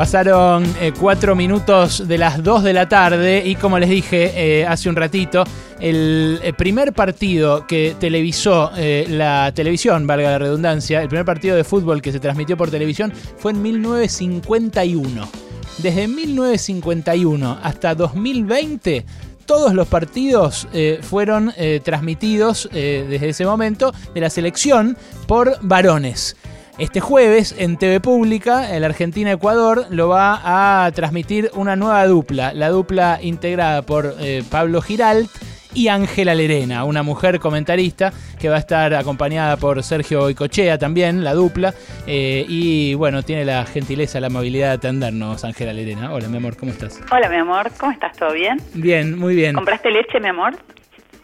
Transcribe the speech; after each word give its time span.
Pasaron 0.00 0.64
eh, 0.80 0.94
cuatro 0.98 1.36
minutos 1.36 2.08
de 2.08 2.16
las 2.16 2.42
dos 2.42 2.62
de 2.62 2.72
la 2.72 2.88
tarde 2.88 3.42
y 3.44 3.54
como 3.54 3.78
les 3.78 3.90
dije 3.90 4.32
eh, 4.34 4.66
hace 4.66 4.88
un 4.88 4.96
ratito, 4.96 5.44
el, 5.78 6.40
el 6.42 6.54
primer 6.54 6.94
partido 6.94 7.66
que 7.66 7.94
televisó 8.00 8.70
eh, 8.78 9.04
la 9.10 9.52
televisión, 9.54 10.06
valga 10.06 10.30
la 10.30 10.38
redundancia, 10.38 11.02
el 11.02 11.08
primer 11.08 11.26
partido 11.26 11.54
de 11.54 11.64
fútbol 11.64 12.00
que 12.00 12.12
se 12.12 12.18
transmitió 12.18 12.56
por 12.56 12.70
televisión 12.70 13.12
fue 13.36 13.52
en 13.52 13.60
1951. 13.60 15.28
Desde 15.76 16.08
1951 16.08 17.58
hasta 17.62 17.94
2020 17.94 19.04
todos 19.50 19.74
los 19.74 19.88
partidos 19.88 20.68
eh, 20.72 21.00
fueron 21.02 21.52
eh, 21.56 21.80
transmitidos 21.82 22.68
eh, 22.72 23.04
desde 23.10 23.30
ese 23.30 23.44
momento 23.44 23.92
de 24.14 24.20
la 24.20 24.30
selección 24.30 24.96
por 25.26 25.58
varones. 25.60 26.36
Este 26.80 26.98
jueves 27.00 27.54
en 27.58 27.76
TV 27.76 28.00
Pública, 28.00 28.74
el 28.74 28.84
Argentina-Ecuador, 28.84 29.84
lo 29.90 30.08
va 30.08 30.86
a 30.86 30.90
transmitir 30.92 31.50
una 31.52 31.76
nueva 31.76 32.06
dupla, 32.06 32.54
la 32.54 32.70
dupla 32.70 33.18
integrada 33.20 33.82
por 33.82 34.14
eh, 34.18 34.42
Pablo 34.50 34.80
Giralt 34.80 35.30
y 35.74 35.88
Ángela 35.88 36.34
Lerena, 36.34 36.84
una 36.84 37.02
mujer 37.02 37.38
comentarista 37.38 38.14
que 38.38 38.48
va 38.48 38.56
a 38.56 38.60
estar 38.60 38.94
acompañada 38.94 39.58
por 39.58 39.82
Sergio 39.82 40.30
Icochea 40.30 40.78
también, 40.78 41.22
la 41.22 41.34
dupla. 41.34 41.74
eh, 42.06 42.46
y 42.48 42.94
bueno, 42.94 43.22
tiene 43.22 43.44
la 43.44 43.66
gentileza, 43.66 44.18
la 44.18 44.28
amabilidad 44.28 44.68
de 44.68 44.74
atendernos, 44.76 45.44
Ángela 45.44 45.74
Lerena. 45.74 46.14
Hola, 46.14 46.28
mi 46.28 46.38
amor, 46.38 46.56
¿cómo 46.56 46.72
estás? 46.72 46.98
Hola, 47.12 47.28
mi 47.28 47.36
amor, 47.36 47.70
¿cómo 47.78 47.92
estás? 47.92 48.16
¿Todo 48.16 48.32
bien? 48.32 48.56
Bien, 48.72 49.18
muy 49.18 49.34
bien. 49.36 49.54
¿Compraste 49.54 49.90
leche, 49.90 50.18
mi 50.18 50.28
amor? 50.28 50.56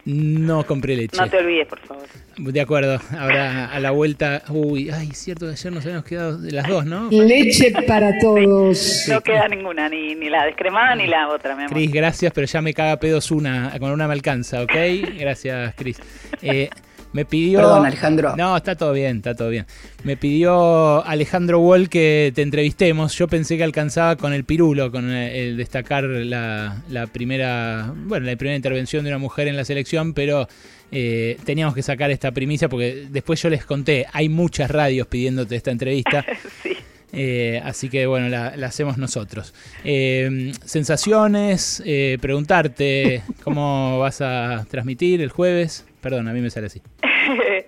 No 0.06 0.64
compré 0.64 0.94
leche. 0.94 1.16
No 1.16 1.28
te 1.28 1.36
olvides, 1.38 1.66
por 1.66 1.80
favor. 1.80 2.04
De 2.38 2.60
acuerdo, 2.60 3.00
ahora 3.18 3.66
a 3.66 3.80
la 3.80 3.90
vuelta. 3.90 4.44
Uy, 4.50 4.88
ay, 4.88 5.08
cierto 5.12 5.48
ayer 5.48 5.72
nos 5.72 5.84
habíamos 5.84 6.04
quedado 6.04 6.38
de 6.38 6.52
las 6.52 6.68
dos, 6.68 6.84
¿no? 6.86 7.10
Leche 7.10 7.72
para 7.88 8.16
todos. 8.20 9.06
No 9.08 9.20
queda 9.20 9.48
ninguna, 9.48 9.88
ni, 9.88 10.14
ni 10.14 10.30
la 10.30 10.44
descremada 10.44 10.94
ni 10.94 11.08
la 11.08 11.28
otra, 11.28 11.56
mi 11.56 11.64
amor. 11.64 11.74
Cris, 11.74 11.90
gracias, 11.90 12.32
pero 12.32 12.46
ya 12.46 12.62
me 12.62 12.72
caga 12.72 13.00
pedos 13.00 13.32
una, 13.32 13.76
con 13.80 13.90
una 13.90 14.06
me 14.06 14.12
alcanza, 14.12 14.62
¿ok? 14.62 14.74
Gracias, 15.18 15.74
Cris. 15.74 15.98
Eh, 16.40 16.70
me 17.16 17.24
pidió. 17.24 17.60
Perdón, 17.60 17.86
Alejandro. 17.86 18.36
No, 18.36 18.56
está 18.56 18.76
todo 18.76 18.92
bien, 18.92 19.16
está 19.16 19.34
todo 19.34 19.48
bien. 19.48 19.66
Me 20.04 20.18
pidió 20.18 21.04
Alejandro 21.04 21.60
Wall 21.60 21.88
que 21.88 22.30
te 22.34 22.42
entrevistemos. 22.42 23.16
Yo 23.16 23.26
pensé 23.26 23.56
que 23.56 23.64
alcanzaba 23.64 24.16
con 24.16 24.34
el 24.34 24.44
pirulo, 24.44 24.92
con 24.92 25.10
el, 25.10 25.56
destacar 25.56 26.04
la, 26.04 26.82
la 26.90 27.06
primera, 27.06 27.92
bueno, 27.96 28.26
la 28.26 28.36
primera 28.36 28.54
intervención 28.54 29.02
de 29.02 29.10
una 29.10 29.18
mujer 29.18 29.48
en 29.48 29.56
la 29.56 29.64
selección, 29.64 30.12
pero 30.12 30.46
eh, 30.92 31.38
teníamos 31.44 31.74
que 31.74 31.82
sacar 31.82 32.10
esta 32.10 32.32
primicia 32.32 32.68
porque 32.68 33.06
después 33.10 33.42
yo 33.42 33.48
les 33.48 33.64
conté, 33.64 34.06
hay 34.12 34.28
muchas 34.28 34.70
radios 34.70 35.06
pidiéndote 35.06 35.56
esta 35.56 35.70
entrevista. 35.70 36.24
Sí. 36.62 36.76
Eh, 37.12 37.62
así 37.64 37.88
que 37.88 38.06
bueno, 38.06 38.28
la, 38.28 38.56
la 38.56 38.66
hacemos 38.66 38.98
nosotros. 38.98 39.54
Eh, 39.84 40.52
sensaciones, 40.64 41.82
eh, 41.86 42.18
preguntarte 42.20 43.22
cómo 43.42 43.98
vas 43.98 44.20
a 44.20 44.66
transmitir 44.70 45.22
el 45.22 45.30
jueves. 45.30 45.86
Perdón, 46.06 46.28
a 46.28 46.32
mí 46.32 46.40
me 46.40 46.50
sale 46.50 46.66
así. 46.66 46.80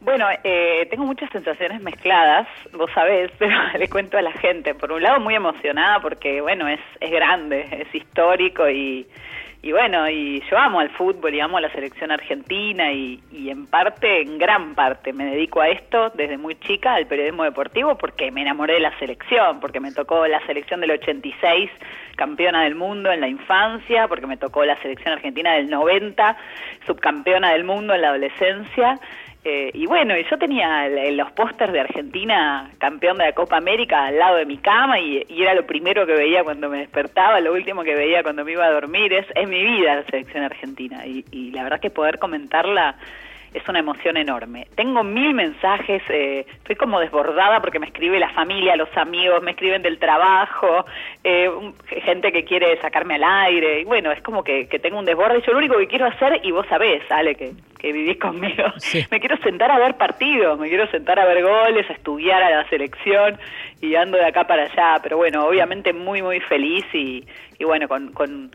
bueno, 0.00 0.26
eh, 0.44 0.86
tengo 0.90 1.04
muchas 1.04 1.28
sensaciones 1.30 1.82
mezcladas, 1.82 2.46
vos 2.72 2.88
sabés, 2.94 3.32
pero 3.40 3.52
le 3.76 3.88
cuento 3.88 4.16
a 4.16 4.22
la 4.22 4.30
gente. 4.30 4.76
Por 4.76 4.92
un 4.92 5.02
lado, 5.02 5.18
muy 5.18 5.34
emocionada 5.34 5.98
porque, 5.98 6.40
bueno, 6.40 6.68
es, 6.68 6.78
es 7.00 7.10
grande, 7.10 7.66
es 7.72 7.92
histórico 7.92 8.70
y, 8.70 9.08
y 9.64 9.72
bueno, 9.72 10.10
y 10.10 10.42
yo 10.50 10.58
amo 10.58 10.80
al 10.80 10.90
fútbol 10.90 11.34
y 11.34 11.40
amo 11.40 11.56
a 11.56 11.60
la 11.62 11.72
selección 11.72 12.10
argentina 12.10 12.92
y, 12.92 13.18
y 13.32 13.48
en 13.48 13.66
parte, 13.66 14.20
en 14.20 14.36
gran 14.36 14.74
parte, 14.74 15.14
me 15.14 15.24
dedico 15.24 15.62
a 15.62 15.70
esto 15.70 16.10
desde 16.10 16.36
muy 16.36 16.56
chica, 16.56 16.92
al 16.92 17.06
periodismo 17.06 17.44
deportivo, 17.44 17.96
porque 17.96 18.30
me 18.30 18.42
enamoré 18.42 18.74
de 18.74 18.80
la 18.80 18.98
selección, 18.98 19.60
porque 19.60 19.80
me 19.80 19.90
tocó 19.90 20.26
la 20.26 20.44
selección 20.44 20.82
del 20.82 20.90
86, 20.90 21.70
campeona 22.14 22.64
del 22.64 22.74
mundo 22.74 23.10
en 23.10 23.22
la 23.22 23.28
infancia, 23.28 24.06
porque 24.06 24.26
me 24.26 24.36
tocó 24.36 24.66
la 24.66 24.76
selección 24.82 25.14
argentina 25.14 25.54
del 25.54 25.70
90, 25.70 26.36
subcampeona 26.86 27.52
del 27.52 27.64
mundo 27.64 27.94
en 27.94 28.02
la 28.02 28.08
adolescencia. 28.10 29.00
Eh, 29.46 29.70
y 29.74 29.84
bueno, 29.84 30.14
yo 30.16 30.38
tenía 30.38 30.88
los 31.12 31.30
pósters 31.32 31.70
de 31.70 31.80
Argentina, 31.80 32.70
campeón 32.78 33.18
de 33.18 33.26
la 33.26 33.32
Copa 33.32 33.58
América, 33.58 34.06
al 34.06 34.18
lado 34.18 34.36
de 34.36 34.46
mi 34.46 34.56
cama 34.56 34.98
y, 34.98 35.22
y 35.28 35.42
era 35.42 35.52
lo 35.52 35.66
primero 35.66 36.06
que 36.06 36.14
veía 36.14 36.42
cuando 36.42 36.70
me 36.70 36.78
despertaba, 36.78 37.40
lo 37.40 37.52
último 37.52 37.82
que 37.84 37.94
veía 37.94 38.22
cuando 38.22 38.42
me 38.42 38.52
iba 38.52 38.64
a 38.64 38.70
dormir. 38.70 39.12
Es, 39.12 39.26
es 39.34 39.46
mi 39.46 39.62
vida 39.62 39.96
la 39.96 40.04
selección 40.04 40.44
argentina 40.44 41.04
y, 41.06 41.26
y 41.30 41.50
la 41.50 41.62
verdad 41.62 41.78
que 41.78 41.90
poder 41.90 42.18
comentarla 42.18 42.96
es 43.52 43.68
una 43.68 43.78
emoción 43.78 44.16
enorme. 44.16 44.66
Tengo 44.74 45.04
mil 45.04 45.32
mensajes, 45.32 46.02
eh, 46.08 46.44
estoy 46.48 46.74
como 46.74 46.98
desbordada 46.98 47.60
porque 47.60 47.78
me 47.78 47.86
escribe 47.86 48.18
la 48.18 48.30
familia, 48.30 48.74
los 48.76 48.88
amigos, 48.96 49.42
me 49.42 49.52
escriben 49.52 49.82
del 49.82 49.98
trabajo, 49.98 50.86
eh, 51.22 51.48
gente 52.02 52.32
que 52.32 52.44
quiere 52.44 52.80
sacarme 52.80 53.14
al 53.14 53.24
aire, 53.24 53.80
y 53.80 53.84
bueno, 53.84 54.10
es 54.10 54.20
como 54.22 54.42
que, 54.42 54.66
que 54.68 54.80
tengo 54.80 54.98
un 54.98 55.04
desborde. 55.04 55.40
Yo 55.46 55.52
lo 55.52 55.58
único 55.58 55.78
que 55.78 55.86
quiero 55.86 56.06
hacer, 56.06 56.40
y 56.42 56.50
vos 56.50 56.66
sabés, 56.66 57.02
Ale, 57.10 57.36
que, 57.36 57.52
que 57.84 57.92
vivís 57.92 58.18
conmigo, 58.18 58.64
Sí. 58.78 59.04
me 59.10 59.20
quiero 59.20 59.36
sentar 59.38 59.70
a 59.70 59.78
ver 59.78 59.96
partidos, 59.96 60.58
me 60.58 60.68
quiero 60.68 60.86
sentar 60.90 61.18
a 61.18 61.26
ver 61.26 61.42
goles, 61.42 61.88
a 61.90 61.92
estudiar 61.92 62.42
a 62.42 62.50
la 62.50 62.68
selección 62.70 63.38
y 63.82 63.94
ando 63.94 64.16
de 64.16 64.24
acá 64.24 64.46
para 64.46 64.62
allá, 64.64 64.98
pero 65.02 65.18
bueno, 65.18 65.46
obviamente 65.46 65.92
muy, 65.92 66.22
muy 66.22 66.40
feliz 66.40 66.84
y, 66.94 67.24
y 67.58 67.64
bueno, 67.64 67.86
con, 67.88 68.12
con 68.12 68.50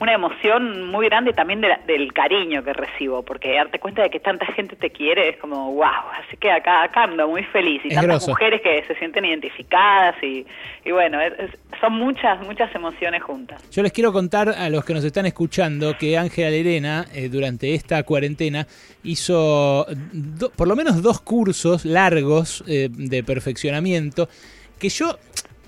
una 0.00 0.12
emoción 0.14 0.90
muy 0.90 1.06
grande 1.06 1.32
también 1.32 1.60
de 1.60 1.68
la- 1.68 1.76
del 1.86 2.12
cariño 2.12 2.64
que 2.64 2.72
recibo, 2.72 3.22
porque 3.24 3.54
darte 3.54 3.78
cuenta 3.78 4.02
de 4.02 4.10
que 4.10 4.18
tanta 4.18 4.46
gente 4.46 4.74
te 4.74 4.90
quiere 4.90 5.28
es 5.28 5.36
como 5.36 5.72
wow, 5.74 5.84
así 6.18 6.36
que 6.38 6.50
acá, 6.50 6.82
acá 6.82 7.04
ando 7.04 7.28
muy 7.28 7.44
feliz 7.44 7.80
y 7.84 7.88
Es 7.88 7.94
tantas 7.94 8.08
grosso. 8.26 8.30
mujeres 8.30 8.60
que 8.62 8.82
se 8.88 8.96
sienten 8.96 9.24
identificadas 9.24 10.16
y, 10.22 10.44
y 10.84 10.90
bueno, 10.90 11.20
es- 11.20 11.38
es- 11.38 11.58
son 11.82 11.94
muchas, 11.94 12.40
muchas 12.46 12.72
emociones 12.74 13.22
juntas. 13.22 13.60
Yo 13.70 13.82
les 13.82 13.92
quiero 13.92 14.12
contar 14.12 14.48
a 14.50 14.70
los 14.70 14.84
que 14.84 14.94
nos 14.94 15.04
están 15.04 15.26
escuchando 15.26 15.98
que 15.98 16.16
Ángela 16.16 16.48
Lerena, 16.48 17.06
eh, 17.12 17.28
durante 17.28 17.74
esta 17.74 18.02
cuarentena, 18.04 18.66
hizo 19.02 19.84
por 20.56 20.68
lo 20.68 20.76
menos 20.76 21.02
dos 21.02 21.20
cursos 21.20 21.84
largos 21.84 22.62
eh, 22.68 22.88
de 22.90 23.24
perfeccionamiento 23.24 24.28
que 24.78 24.88
yo 24.88 25.18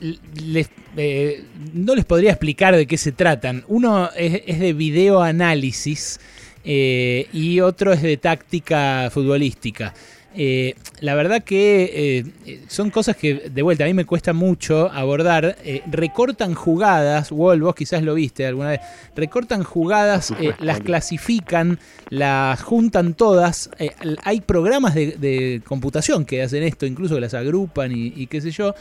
les, 0.01 0.71
eh, 0.97 1.45
no 1.73 1.95
les 1.95 2.05
podría 2.05 2.31
explicar 2.31 2.77
de 2.77 2.87
qué 2.87 2.97
se 2.97 3.13
tratan. 3.13 3.65
Uno 3.67 4.09
es, 4.17 4.43
es 4.47 4.61
de 4.61 4.73
videoanálisis 4.73 6.21
eh, 6.65 7.29
y 7.33 7.61
otro 7.61 7.93
es 7.93 8.03
de 8.03 8.17
táctica 8.17 9.11
futbolística. 9.11 9.93
Eh, 10.37 10.75
la 11.01 11.15
verdad 11.15 11.43
que 11.45 12.25
eh, 12.47 12.61
son 12.69 12.91
cosas 12.91 13.17
que, 13.17 13.51
de 13.51 13.63
vuelta, 13.63 13.85
a 13.85 13.87
mí 13.87 13.95
me 13.95 14.05
cuesta 14.05 14.33
mucho 14.33 14.91
abordar. 14.91 15.57
Eh, 15.65 15.83
recortan 15.87 16.55
jugadas, 16.55 17.31
Wol, 17.31 17.61
vos 17.63 17.75
quizás 17.75 18.03
lo 18.03 18.15
viste 18.15 18.47
alguna 18.47 18.71
vez. 18.71 18.81
Recortan 19.15 19.63
jugadas, 19.63 20.33
eh, 20.41 20.53
las 20.61 20.81
clasifican, 20.81 21.79
las 22.11 22.63
juntan 22.63 23.15
todas. 23.15 23.71
Eh, 23.79 23.91
hay 24.25 24.41
programas 24.41 24.95
de, 24.95 25.13
de 25.13 25.63
computación 25.65 26.25
que 26.25 26.43
hacen 26.43 26.63
esto, 26.63 26.87
incluso 26.87 27.15
que 27.15 27.21
las 27.21 27.35
agrupan 27.35 27.93
y, 27.93 28.13
y 28.17 28.27
qué 28.27 28.41
sé 28.41 28.51
yo. 28.51 28.75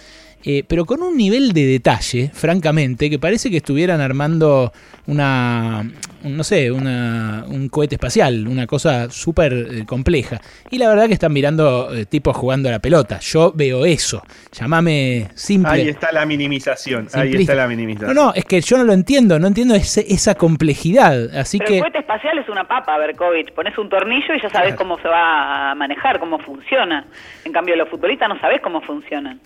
Eh, 0.46 0.64
pero 0.68 0.86
con 0.86 1.02
un 1.02 1.16
nivel 1.16 1.54
de 1.54 1.66
detalle, 1.66 2.30
francamente, 2.34 3.10
que 3.10 3.18
parece 3.18 3.50
que 3.50 3.58
estuvieran 3.58 4.02
armando 4.02 4.74
una, 5.08 5.86
un- 6.24 6.38
no 6.38 6.44
sé, 6.44 6.70
una, 6.72 7.46
un 7.48 7.70
cohete 7.70 7.96
espacial, 7.96 8.48
una 8.48 8.68
cosa 8.68 9.10
súper 9.10 9.54
eh, 9.54 9.86
compleja. 9.86 10.42
Y 10.70 10.78
la 10.80 10.90
verdad 10.90 11.08
que 11.08 11.14
están 11.14 11.32
mirando 11.32 11.94
eh, 11.94 12.06
tipos 12.06 12.36
jugando 12.36 12.68
a 12.68 12.74
la 12.74 12.80
pelota. 12.80 13.20
Yo 13.20 13.54
veo 13.56 13.86
eso. 13.86 14.22
Llamame 14.52 15.30
simple. 15.34 15.72
Ahí 15.72 15.88
está 15.90 16.12
la 16.12 16.26
minimización. 16.26 17.08
Ahí 17.14 17.34
está 17.36 17.56
la 17.56 17.64
No, 17.64 17.70
minimización. 17.70 18.14
no, 18.16 18.34
es 18.34 18.44
que 18.46 18.60
yo 18.62 18.78
no 18.78 18.84
lo 18.84 18.94
entiendo, 18.94 19.40
no 19.40 19.48
entiendo 19.48 19.76
ese- 19.76 20.06
esa 20.14 20.36
complejidad. 20.36 21.36
Así 21.38 21.58
Pero 21.58 21.70
que... 21.70 21.76
el 21.78 21.82
cohete 21.84 22.00
espacial 22.00 22.38
es 22.40 22.50
una 22.50 22.68
papa, 22.68 22.98
Berkovich. 22.98 23.52
Pones 23.54 23.78
un 23.78 23.88
tornillo 23.90 24.34
y 24.36 24.42
ya 24.42 24.50
sabes 24.50 24.76
cómo 24.76 24.98
se 25.00 25.08
va 25.08 25.72
a 25.72 25.76
manejar, 25.76 26.20
cómo 26.20 26.38
funciona. 26.40 27.06
En 27.46 27.52
cambio, 27.54 27.76
los 27.76 27.88
futbolistas 27.90 28.28
no 28.30 28.40
sabés 28.42 28.60
cómo 28.62 28.82
funcionan. 28.82 29.40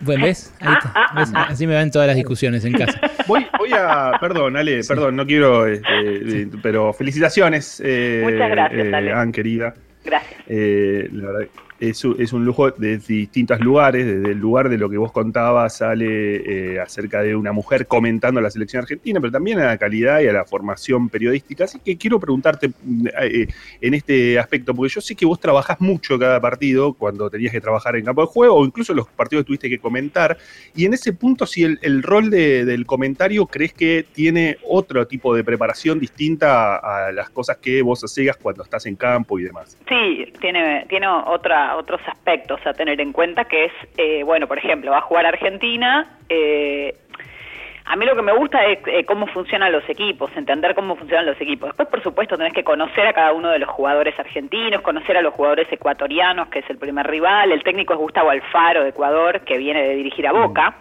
Bueno, 0.00 0.24
¿ves? 0.24 0.52
Ahí 0.60 0.74
está. 0.74 0.92
Ah, 0.94 1.06
ah, 1.10 1.18
¿Ves? 1.20 1.30
ah, 1.34 1.44
ah. 1.48 1.52
Así 1.52 1.66
me 1.66 1.74
van 1.74 1.90
todas 1.90 2.06
las 2.06 2.16
discusiones 2.16 2.64
en 2.64 2.72
casa. 2.74 3.00
Voy, 3.26 3.46
voy 3.58 3.70
a. 3.72 4.12
Perdón, 4.20 4.56
Ale, 4.56 4.82
perdón, 4.86 5.16
no 5.16 5.26
quiero. 5.26 5.66
este, 5.66 6.42
eh, 6.42 6.48
pero 6.62 6.92
felicitaciones. 6.92 7.80
eh, 7.84 8.20
Muchas 8.22 8.50
gracias, 8.50 8.86
eh, 8.86 8.94
Ale. 8.94 9.12
Ann, 9.12 9.32
querida. 9.32 9.74
Gracias. 10.04 10.40
Eh, 10.46 11.08
la 11.12 11.26
verdad, 11.32 11.48
es, 11.80 12.04
es 12.18 12.32
un 12.32 12.44
lujo 12.44 12.70
de 12.70 12.98
distintos 12.98 13.60
lugares. 13.60 14.06
Desde 14.06 14.32
el 14.32 14.38
lugar 14.38 14.68
de 14.68 14.78
lo 14.78 14.88
que 14.88 14.96
vos 14.96 15.12
contabas, 15.12 15.78
sale 15.78 16.74
eh, 16.74 16.80
acerca 16.80 17.22
de 17.22 17.34
una 17.36 17.52
mujer 17.52 17.86
comentando 17.86 18.40
la 18.40 18.50
selección 18.50 18.82
argentina, 18.82 19.20
pero 19.20 19.32
también 19.32 19.58
a 19.58 19.66
la 19.66 19.78
calidad 19.78 20.20
y 20.20 20.28
a 20.28 20.32
la 20.32 20.44
formación 20.44 21.08
periodística. 21.08 21.64
Así 21.64 21.78
que 21.80 21.96
quiero 21.96 22.18
preguntarte 22.20 22.68
mm, 22.68 23.06
eh, 23.22 23.48
en 23.80 23.94
este 23.94 24.38
aspecto, 24.38 24.74
porque 24.74 24.92
yo 24.94 25.00
sé 25.00 25.14
que 25.14 25.26
vos 25.26 25.40
trabajás 25.40 25.80
mucho 25.80 26.18
cada 26.18 26.40
partido 26.40 26.92
cuando 26.94 27.28
tenías 27.28 27.52
que 27.52 27.60
trabajar 27.60 27.96
en 27.96 28.04
campo 28.04 28.20
de 28.22 28.28
juego, 28.28 28.54
o 28.56 28.64
incluso 28.64 28.94
los 28.94 29.08
partidos 29.08 29.44
que 29.44 29.46
tuviste 29.48 29.68
que 29.68 29.78
comentar. 29.78 30.36
Y 30.74 30.84
en 30.86 30.94
ese 30.94 31.12
punto, 31.12 31.46
si 31.46 31.64
el, 31.64 32.02
rol 32.02 32.30
de- 32.30 32.64
del 32.64 32.86
comentario 32.86 33.46
crees 33.46 33.72
que 33.72 34.04
tiene 34.12 34.58
otro 34.68 35.06
tipo 35.06 35.34
de 35.34 35.42
preparación 35.44 35.98
distinta 35.98 36.76
a, 36.76 37.06
a 37.08 37.12
las 37.12 37.30
cosas 37.30 37.56
que 37.58 37.82
vos 37.82 38.02
hacías 38.04 38.36
cuando 38.36 38.62
estás 38.62 38.86
en 38.86 38.96
campo 38.96 39.38
y 39.38 39.42
demás. 39.44 39.76
Sí, 39.88 40.32
tiene, 40.40 40.86
tiene 40.88 41.06
otra 41.08 41.63
otra, 41.64 41.76
otros 41.76 42.00
aspectos 42.06 42.60
a 42.66 42.72
tener 42.72 43.00
en 43.00 43.12
cuenta, 43.12 43.44
que 43.44 43.66
es, 43.66 43.72
eh, 43.96 44.22
bueno, 44.24 44.46
por 44.46 44.58
ejemplo, 44.58 44.90
va 44.90 44.98
a 44.98 45.02
jugar 45.02 45.26
Argentina. 45.26 46.18
Eh, 46.28 46.94
a 47.86 47.96
mí 47.96 48.06
lo 48.06 48.16
que 48.16 48.22
me 48.22 48.32
gusta 48.32 48.64
es 48.66 48.78
eh, 48.86 49.04
cómo 49.04 49.26
funcionan 49.26 49.70
los 49.70 49.86
equipos, 49.88 50.30
entender 50.36 50.74
cómo 50.74 50.96
funcionan 50.96 51.26
los 51.26 51.40
equipos. 51.40 51.68
Después, 51.68 51.88
por 51.88 52.02
supuesto, 52.02 52.36
tenés 52.36 52.54
que 52.54 52.64
conocer 52.64 53.06
a 53.06 53.12
cada 53.12 53.32
uno 53.32 53.50
de 53.50 53.58
los 53.58 53.68
jugadores 53.68 54.18
argentinos, 54.18 54.80
conocer 54.80 55.16
a 55.18 55.22
los 55.22 55.34
jugadores 55.34 55.70
ecuatorianos, 55.70 56.48
que 56.48 56.60
es 56.60 56.70
el 56.70 56.78
primer 56.78 57.06
rival. 57.06 57.52
El 57.52 57.62
técnico 57.62 57.92
es 57.92 57.98
Gustavo 57.98 58.30
Alfaro 58.30 58.82
de 58.82 58.90
Ecuador, 58.90 59.40
que 59.40 59.58
viene 59.58 59.82
de 59.82 59.94
dirigir 59.96 60.26
a 60.26 60.32
Boca. 60.32 60.76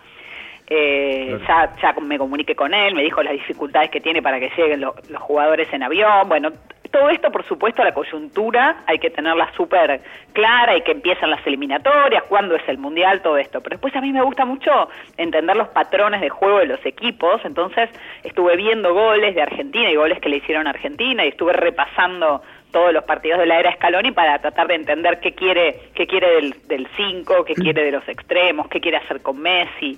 Eh, 0.65 1.37
ya, 1.45 1.75
ya 1.81 1.93
me 2.01 2.17
comuniqué 2.17 2.55
con 2.55 2.73
él, 2.73 2.95
me 2.95 3.03
dijo 3.03 3.21
las 3.21 3.33
dificultades 3.33 3.89
que 3.91 3.99
tiene 3.99 4.21
para 4.21 4.39
que 4.39 4.49
lleguen 4.55 4.79
los 4.79 5.21
jugadores 5.21 5.67
en 5.73 5.83
avión. 5.83 6.29
Bueno, 6.29 6.53
todo 6.93 7.09
esto, 7.09 7.31
por 7.31 7.43
supuesto, 7.47 7.83
la 7.83 7.91
coyuntura 7.91 8.83
hay 8.85 8.99
que 8.99 9.09
tenerla 9.09 9.51
súper 9.57 9.99
clara 10.31 10.77
y 10.77 10.81
que 10.81 10.91
empiezan 10.91 11.31
las 11.31 11.45
eliminatorias, 11.47 12.23
cuándo 12.29 12.55
es 12.55 12.61
el 12.67 12.77
mundial, 12.77 13.23
todo 13.23 13.39
esto. 13.39 13.61
Pero 13.61 13.73
después 13.73 13.95
a 13.95 14.01
mí 14.01 14.13
me 14.13 14.21
gusta 14.21 14.45
mucho 14.45 14.89
entender 15.17 15.55
los 15.55 15.69
patrones 15.69 16.21
de 16.21 16.29
juego 16.29 16.59
de 16.59 16.67
los 16.67 16.85
equipos. 16.85 17.41
Entonces 17.45 17.89
estuve 18.23 18.55
viendo 18.55 18.93
goles 18.93 19.33
de 19.33 19.41
Argentina 19.41 19.89
y 19.89 19.95
goles 19.95 20.19
que 20.19 20.29
le 20.29 20.37
hicieron 20.37 20.67
a 20.67 20.69
Argentina 20.69 21.25
y 21.25 21.29
estuve 21.29 21.53
repasando 21.53 22.43
todos 22.71 22.93
los 22.93 23.03
partidos 23.05 23.39
de 23.39 23.47
la 23.47 23.59
era 23.59 23.73
Scaloni 23.73 24.11
para 24.11 24.37
tratar 24.37 24.67
de 24.67 24.75
entender 24.75 25.19
qué 25.19 25.33
quiere, 25.33 25.79
qué 25.95 26.05
quiere 26.05 26.53
del 26.67 26.87
5, 26.95 27.43
qué 27.43 27.55
quiere 27.55 27.85
de 27.85 27.91
los 27.91 28.07
extremos, 28.07 28.67
qué 28.67 28.79
quiere 28.79 28.97
hacer 28.97 29.23
con 29.23 29.41
Messi. 29.41 29.97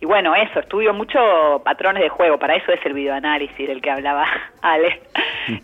Y 0.00 0.06
bueno, 0.06 0.34
eso, 0.34 0.60
estudio 0.60 0.92
mucho 0.92 1.18
patrones 1.64 2.02
de 2.02 2.08
juego, 2.08 2.38
para 2.38 2.54
eso 2.54 2.70
es 2.72 2.84
el 2.84 2.92
videoanálisis 2.92 3.66
del 3.66 3.80
que 3.80 3.90
hablaba 3.90 4.26
Ale. 4.62 5.00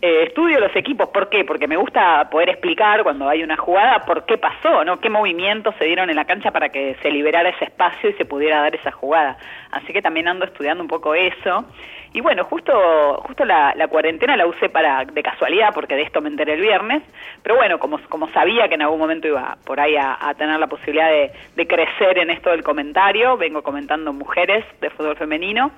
Eh, 0.01 0.25
estudio 0.29 0.61
los 0.61 0.75
equipos, 0.75 1.09
¿por 1.09 1.29
qué? 1.29 1.45
Porque 1.45 1.67
me 1.67 1.77
gusta 1.77 2.29
poder 2.31 2.51
explicar 2.51 3.03
cuando 3.03 3.29
hay 3.29 3.43
una 3.43 3.57
jugada 3.57 4.05
por 4.07 4.25
qué 4.25 4.39
pasó, 4.39 4.85
¿no? 4.85 5.01
¿Qué 5.01 5.11
movimientos 5.11 5.75
se 5.79 5.85
dieron 5.85 6.09
en 6.09 6.17
la 6.17 6.25
cancha 6.25 6.51
para 6.51 6.69
que 6.69 6.97
se 7.03 7.11
liberara 7.11 7.51
ese 7.51 7.65
espacio 7.65 8.11
y 8.11 8.15
se 8.15 8.25
pudiera 8.25 8.61
dar 8.61 8.75
esa 8.75 8.91
jugada? 8.93 9.37
Así 9.71 9.93
que 9.93 10.01
también 10.01 10.29
ando 10.29 10.45
estudiando 10.45 10.83
un 10.83 10.89
poco 10.89 11.15
eso. 11.15 11.67
Y 12.15 12.21
bueno, 12.21 12.45
justo, 12.45 13.23
justo 13.27 13.45
la, 13.45 13.75
cuarentena 13.89 14.37
la 14.37 14.47
usé 14.47 14.69
para, 14.69 15.05
de 15.05 15.23
casualidad, 15.23 15.71
porque 15.75 15.95
de 15.95 16.03
esto 16.03 16.21
me 16.21 16.29
enteré 16.29 16.55
el 16.55 16.61
viernes, 16.61 17.03
pero 17.43 17.57
bueno, 17.57 17.79
como, 17.79 17.99
como 18.09 18.29
sabía 18.33 18.69
que 18.69 18.75
en 18.75 18.83
algún 18.83 18.99
momento 18.99 19.29
iba 19.29 19.57
por 19.65 19.81
ahí 19.81 19.97
a, 19.97 20.19
tener 20.37 20.61
la 20.61 20.67
posibilidad 20.67 21.09
de, 21.09 21.33
de, 21.57 21.67
crecer 21.67 22.19
en 22.19 22.31
esto 22.31 22.51
del 22.51 22.63
comentario, 22.63 23.39
vengo 23.39 23.63
comentando 23.63 24.13
mujeres 24.23 24.65
de 24.81 24.89
fútbol 24.91 25.17
femenino, 25.17 25.73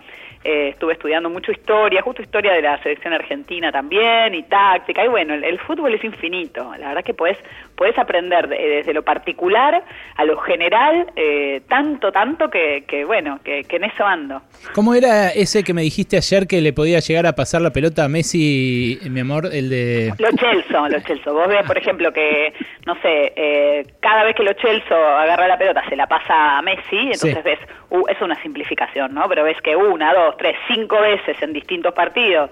eh, 0.44 0.68
estuve 0.68 0.92
estudiando 0.92 1.30
mucho 1.30 1.50
historia, 1.50 2.02
justo 2.02 2.20
historia 2.20 2.52
de 2.52 2.60
la 2.60 2.76
selección 2.82 3.14
argentina 3.14 3.72
también, 3.72 4.34
y 4.34 4.42
táctica, 4.42 5.02
y 5.02 5.08
bueno, 5.08 5.32
el, 5.32 5.58
fútbol 5.58 5.94
es 5.94 6.04
infinito, 6.04 6.70
la 6.78 6.88
verdad 6.88 7.02
que 7.02 7.14
puedes, 7.14 7.38
puedes 7.76 7.98
aprender 7.98 8.48
desde 8.48 8.92
lo 8.92 9.02
particular 9.02 9.84
a 10.16 10.24
lo 10.24 10.38
general, 10.38 11.06
eh, 11.16 11.62
tanto, 11.68 12.12
tanto 12.12 12.48
que, 12.50 12.84
que 12.86 13.04
bueno, 13.04 13.40
que, 13.44 13.64
que, 13.64 13.76
en 13.76 13.84
eso 13.84 14.04
ando. 14.04 14.42
¿Cómo 14.74 14.94
era 14.94 15.30
ese 15.30 15.64
que 15.64 15.74
me 15.74 15.82
dijiste 15.82 16.16
ayer 16.16 16.46
que 16.46 16.60
le 16.60 16.72
podía 16.72 17.00
llegar 17.00 17.26
a 17.26 17.32
pasar 17.34 17.60
la 17.60 17.70
pelota 17.70 18.04
a 18.04 18.08
Messi, 18.08 18.98
mi 19.10 19.20
amor, 19.20 19.48
el 19.52 19.68
de... 19.70 20.12
Lo 20.18 20.30
Chelso, 20.32 20.88
lo 20.88 21.00
Chelso. 21.00 21.34
Vos 21.34 21.48
ves, 21.48 21.66
por 21.66 21.78
ejemplo, 21.78 22.12
que, 22.12 22.52
no 22.86 22.94
sé, 23.02 23.32
eh, 23.36 23.86
cada 24.00 24.24
vez 24.24 24.36
que 24.36 24.42
lo 24.42 24.52
Chelso 24.54 24.94
agarra 24.94 25.48
la 25.48 25.58
pelota 25.58 25.82
se 25.88 25.96
la 25.96 26.06
pasa 26.06 26.58
a 26.58 26.62
Messi, 26.62 26.98
entonces 27.12 27.42
ves, 27.44 27.58
uh, 27.90 28.04
es 28.08 28.20
una 28.20 28.40
simplificación, 28.42 29.14
¿no? 29.14 29.28
Pero 29.28 29.44
ves 29.44 29.60
que 29.62 29.76
una, 29.76 30.12
dos, 30.14 30.36
tres, 30.36 30.56
cinco 30.68 31.00
veces 31.00 31.36
en 31.42 31.52
distintos 31.52 31.92
partidos, 31.94 32.50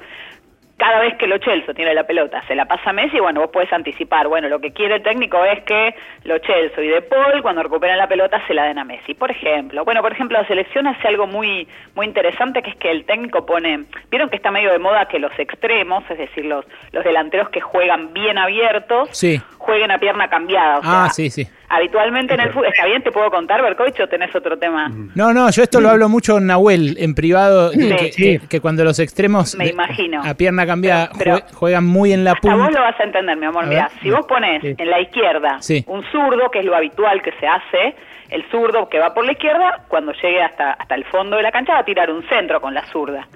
cada 0.82 0.98
vez 0.98 1.14
que 1.16 1.28
lo 1.28 1.38
Chelso 1.38 1.74
tiene 1.74 1.94
la 1.94 2.02
pelota, 2.02 2.42
se 2.48 2.56
la 2.56 2.64
pasa 2.64 2.90
a 2.90 2.92
Messi, 2.92 3.20
bueno, 3.20 3.40
vos 3.40 3.50
puedes 3.52 3.72
anticipar, 3.72 4.26
bueno, 4.26 4.48
lo 4.48 4.60
que 4.60 4.72
quiere 4.72 4.96
el 4.96 5.02
técnico 5.04 5.44
es 5.44 5.62
que 5.62 5.94
lo 6.24 6.38
Chelso 6.38 6.82
y 6.82 6.88
De 6.88 7.02
Paul, 7.02 7.40
cuando 7.40 7.62
recuperan 7.62 7.98
la 7.98 8.08
pelota, 8.08 8.44
se 8.48 8.52
la 8.52 8.64
den 8.64 8.80
a 8.80 8.84
Messi, 8.84 9.14
por 9.14 9.30
ejemplo. 9.30 9.84
Bueno, 9.84 10.02
por 10.02 10.10
ejemplo, 10.10 10.40
la 10.40 10.48
selección 10.48 10.88
hace 10.88 11.06
algo 11.06 11.28
muy, 11.28 11.68
muy 11.94 12.04
interesante, 12.04 12.62
que 12.62 12.70
es 12.70 12.76
que 12.78 12.90
el 12.90 13.04
técnico 13.04 13.46
pone, 13.46 13.84
vieron 14.10 14.28
que 14.28 14.34
está 14.34 14.50
medio 14.50 14.72
de 14.72 14.80
moda 14.80 15.06
que 15.06 15.20
los 15.20 15.30
extremos, 15.38 16.02
es 16.10 16.18
decir, 16.18 16.46
los, 16.46 16.64
los 16.90 17.04
delanteros 17.04 17.48
que 17.50 17.60
juegan 17.60 18.12
bien 18.12 18.36
abiertos, 18.36 19.08
sí. 19.12 19.40
Jueguen 19.62 19.90
a 19.90 19.98
pierna 19.98 20.28
cambiada. 20.28 20.80
ah, 20.82 21.08
sí, 21.12 21.30
sí 21.30 21.48
habitualmente 21.72 22.34
en 22.34 22.40
el 22.40 22.50
fútbol. 22.50 22.66
¿Está 22.66 22.84
bien? 22.84 23.02
¿Te 23.02 23.10
puedo 23.10 23.30
contar, 23.30 23.62
Berkovich, 23.62 23.98
o 24.00 24.06
tenés 24.06 24.34
otro 24.34 24.58
tema? 24.58 24.90
No, 25.14 25.32
no, 25.32 25.50
yo 25.50 25.62
esto 25.62 25.80
lo 25.80 25.88
hablo 25.88 26.08
mucho 26.08 26.36
en 26.36 26.46
Nahuel, 26.46 26.96
en 26.98 27.14
privado, 27.14 27.70
que, 27.70 28.60
cuando 28.60 28.84
los 28.84 28.98
extremos 28.98 29.56
Me 29.56 29.68
imagino. 29.68 30.22
a 30.22 30.34
pierna 30.34 30.66
cambiada 30.66 31.10
juegan 31.54 31.84
muy 31.86 32.12
en 32.12 32.24
la 32.24 32.34
punta. 32.34 32.56
vos 32.56 32.72
lo 32.72 32.80
vas 32.80 33.00
a 33.00 33.04
entender, 33.04 33.36
mi 33.38 33.46
amor. 33.46 33.66
Mira, 33.66 33.90
si 34.02 34.10
vos 34.10 34.26
pones 34.26 34.62
en 34.62 34.90
la 34.90 35.00
izquierda 35.00 35.58
un 35.86 36.04
zurdo, 36.12 36.50
que 36.50 36.58
es 36.60 36.64
lo 36.64 36.76
habitual 36.76 37.22
que 37.22 37.32
se 37.40 37.46
hace, 37.46 37.94
el 38.28 38.44
zurdo 38.50 38.88
que 38.88 38.98
va 38.98 39.14
por 39.14 39.24
la 39.24 39.32
izquierda, 39.32 39.84
cuando 39.88 40.12
llegue 40.12 40.42
hasta, 40.42 40.72
hasta 40.72 40.94
el 40.94 41.04
fondo 41.04 41.36
de 41.36 41.42
la 41.42 41.52
cancha 41.52 41.72
va 41.74 41.80
a 41.80 41.84
tirar 41.84 42.10
un 42.10 42.22
centro 42.28 42.60
con 42.60 42.74
la 42.74 42.84
zurda. 42.86 43.26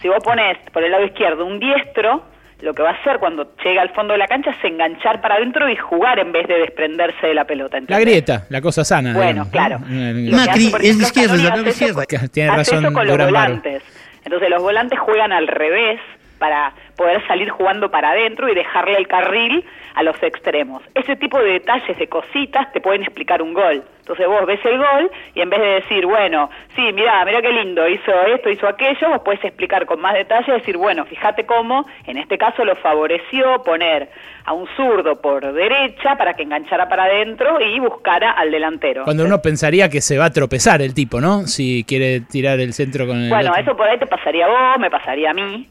Si 0.00 0.08
vos 0.08 0.22
pones 0.22 0.58
por 0.72 0.82
el 0.82 0.90
lado 0.90 1.04
izquierdo 1.04 1.46
un 1.46 1.60
diestro, 1.60 2.24
lo 2.60 2.74
que 2.74 2.82
va 2.82 2.90
a 2.90 2.92
hacer 2.94 3.18
cuando 3.18 3.54
llega 3.64 3.82
al 3.82 3.90
fondo 3.90 4.12
de 4.12 4.18
la 4.18 4.26
cancha 4.26 4.50
es 4.50 4.64
enganchar 4.64 5.20
para 5.20 5.36
adentro 5.36 5.68
y 5.68 5.76
jugar 5.76 6.18
en 6.18 6.32
vez 6.32 6.46
de 6.48 6.58
desprenderse 6.58 7.26
de 7.26 7.34
la 7.34 7.44
pelota. 7.44 7.78
La 7.88 8.00
grieta, 8.00 8.46
la 8.48 8.60
cosa 8.60 8.84
sana. 8.84 9.14
Bueno, 9.14 9.48
claro. 9.50 9.80
Macri 9.80 10.72
es 10.80 11.00
izquierda, 11.00 11.36
la 11.36 11.68
izquierda. 11.68 12.04
Tiene 12.32 12.56
razón. 12.56 12.92
con 12.92 13.06
los 13.06 13.18
volantes. 13.18 13.82
Entonces 14.24 14.48
los 14.48 14.62
volantes 14.62 14.98
juegan 14.98 15.32
al 15.32 15.46
revés 15.46 16.00
para 16.44 16.74
poder 16.94 17.26
salir 17.26 17.48
jugando 17.48 17.90
para 17.90 18.10
adentro 18.10 18.50
y 18.50 18.54
dejarle 18.54 18.98
el 18.98 19.08
carril 19.08 19.64
a 19.94 20.02
los 20.02 20.22
extremos. 20.22 20.82
Ese 20.94 21.16
tipo 21.16 21.38
de 21.38 21.52
detalles, 21.52 21.98
de 21.98 22.06
cositas, 22.06 22.70
te 22.72 22.82
pueden 22.82 23.02
explicar 23.02 23.40
un 23.40 23.54
gol. 23.54 23.82
Entonces 24.00 24.26
vos 24.26 24.44
ves 24.44 24.60
el 24.66 24.76
gol 24.76 25.10
y 25.34 25.40
en 25.40 25.48
vez 25.48 25.60
de 25.60 25.66
decir, 25.66 26.04
bueno, 26.04 26.50
sí, 26.76 26.92
mira, 26.92 27.24
mira 27.24 27.40
qué 27.40 27.50
lindo, 27.50 27.88
hizo 27.88 28.12
esto, 28.26 28.50
hizo 28.50 28.68
aquello, 28.68 29.08
vos 29.08 29.22
puedes 29.24 29.42
explicar 29.42 29.86
con 29.86 30.02
más 30.02 30.12
detalle, 30.12 30.52
decir, 30.52 30.76
bueno, 30.76 31.06
fíjate 31.06 31.46
cómo, 31.46 31.86
en 32.06 32.18
este 32.18 32.36
caso 32.36 32.66
lo 32.66 32.76
favoreció 32.76 33.62
poner 33.62 34.10
a 34.44 34.52
un 34.52 34.66
zurdo 34.76 35.22
por 35.22 35.50
derecha 35.54 36.16
para 36.16 36.34
que 36.34 36.42
enganchara 36.42 36.86
para 36.86 37.04
adentro 37.04 37.58
y 37.62 37.80
buscara 37.80 38.32
al 38.32 38.50
delantero. 38.50 39.04
Cuando 39.04 39.24
uno 39.24 39.40
pensaría 39.40 39.88
que 39.88 40.02
se 40.02 40.18
va 40.18 40.26
a 40.26 40.30
tropezar 40.30 40.82
el 40.82 40.92
tipo, 40.92 41.22
¿no? 41.22 41.46
Si 41.46 41.84
quiere 41.84 42.20
tirar 42.20 42.60
el 42.60 42.74
centro 42.74 43.06
con 43.06 43.22
el... 43.22 43.30
Bueno, 43.30 43.54
eso 43.56 43.74
por 43.74 43.88
ahí 43.88 43.98
te 43.98 44.06
pasaría 44.06 44.44
a 44.44 44.48
vos, 44.48 44.78
me 44.80 44.90
pasaría 44.90 45.30
a 45.30 45.34
mí, 45.34 45.66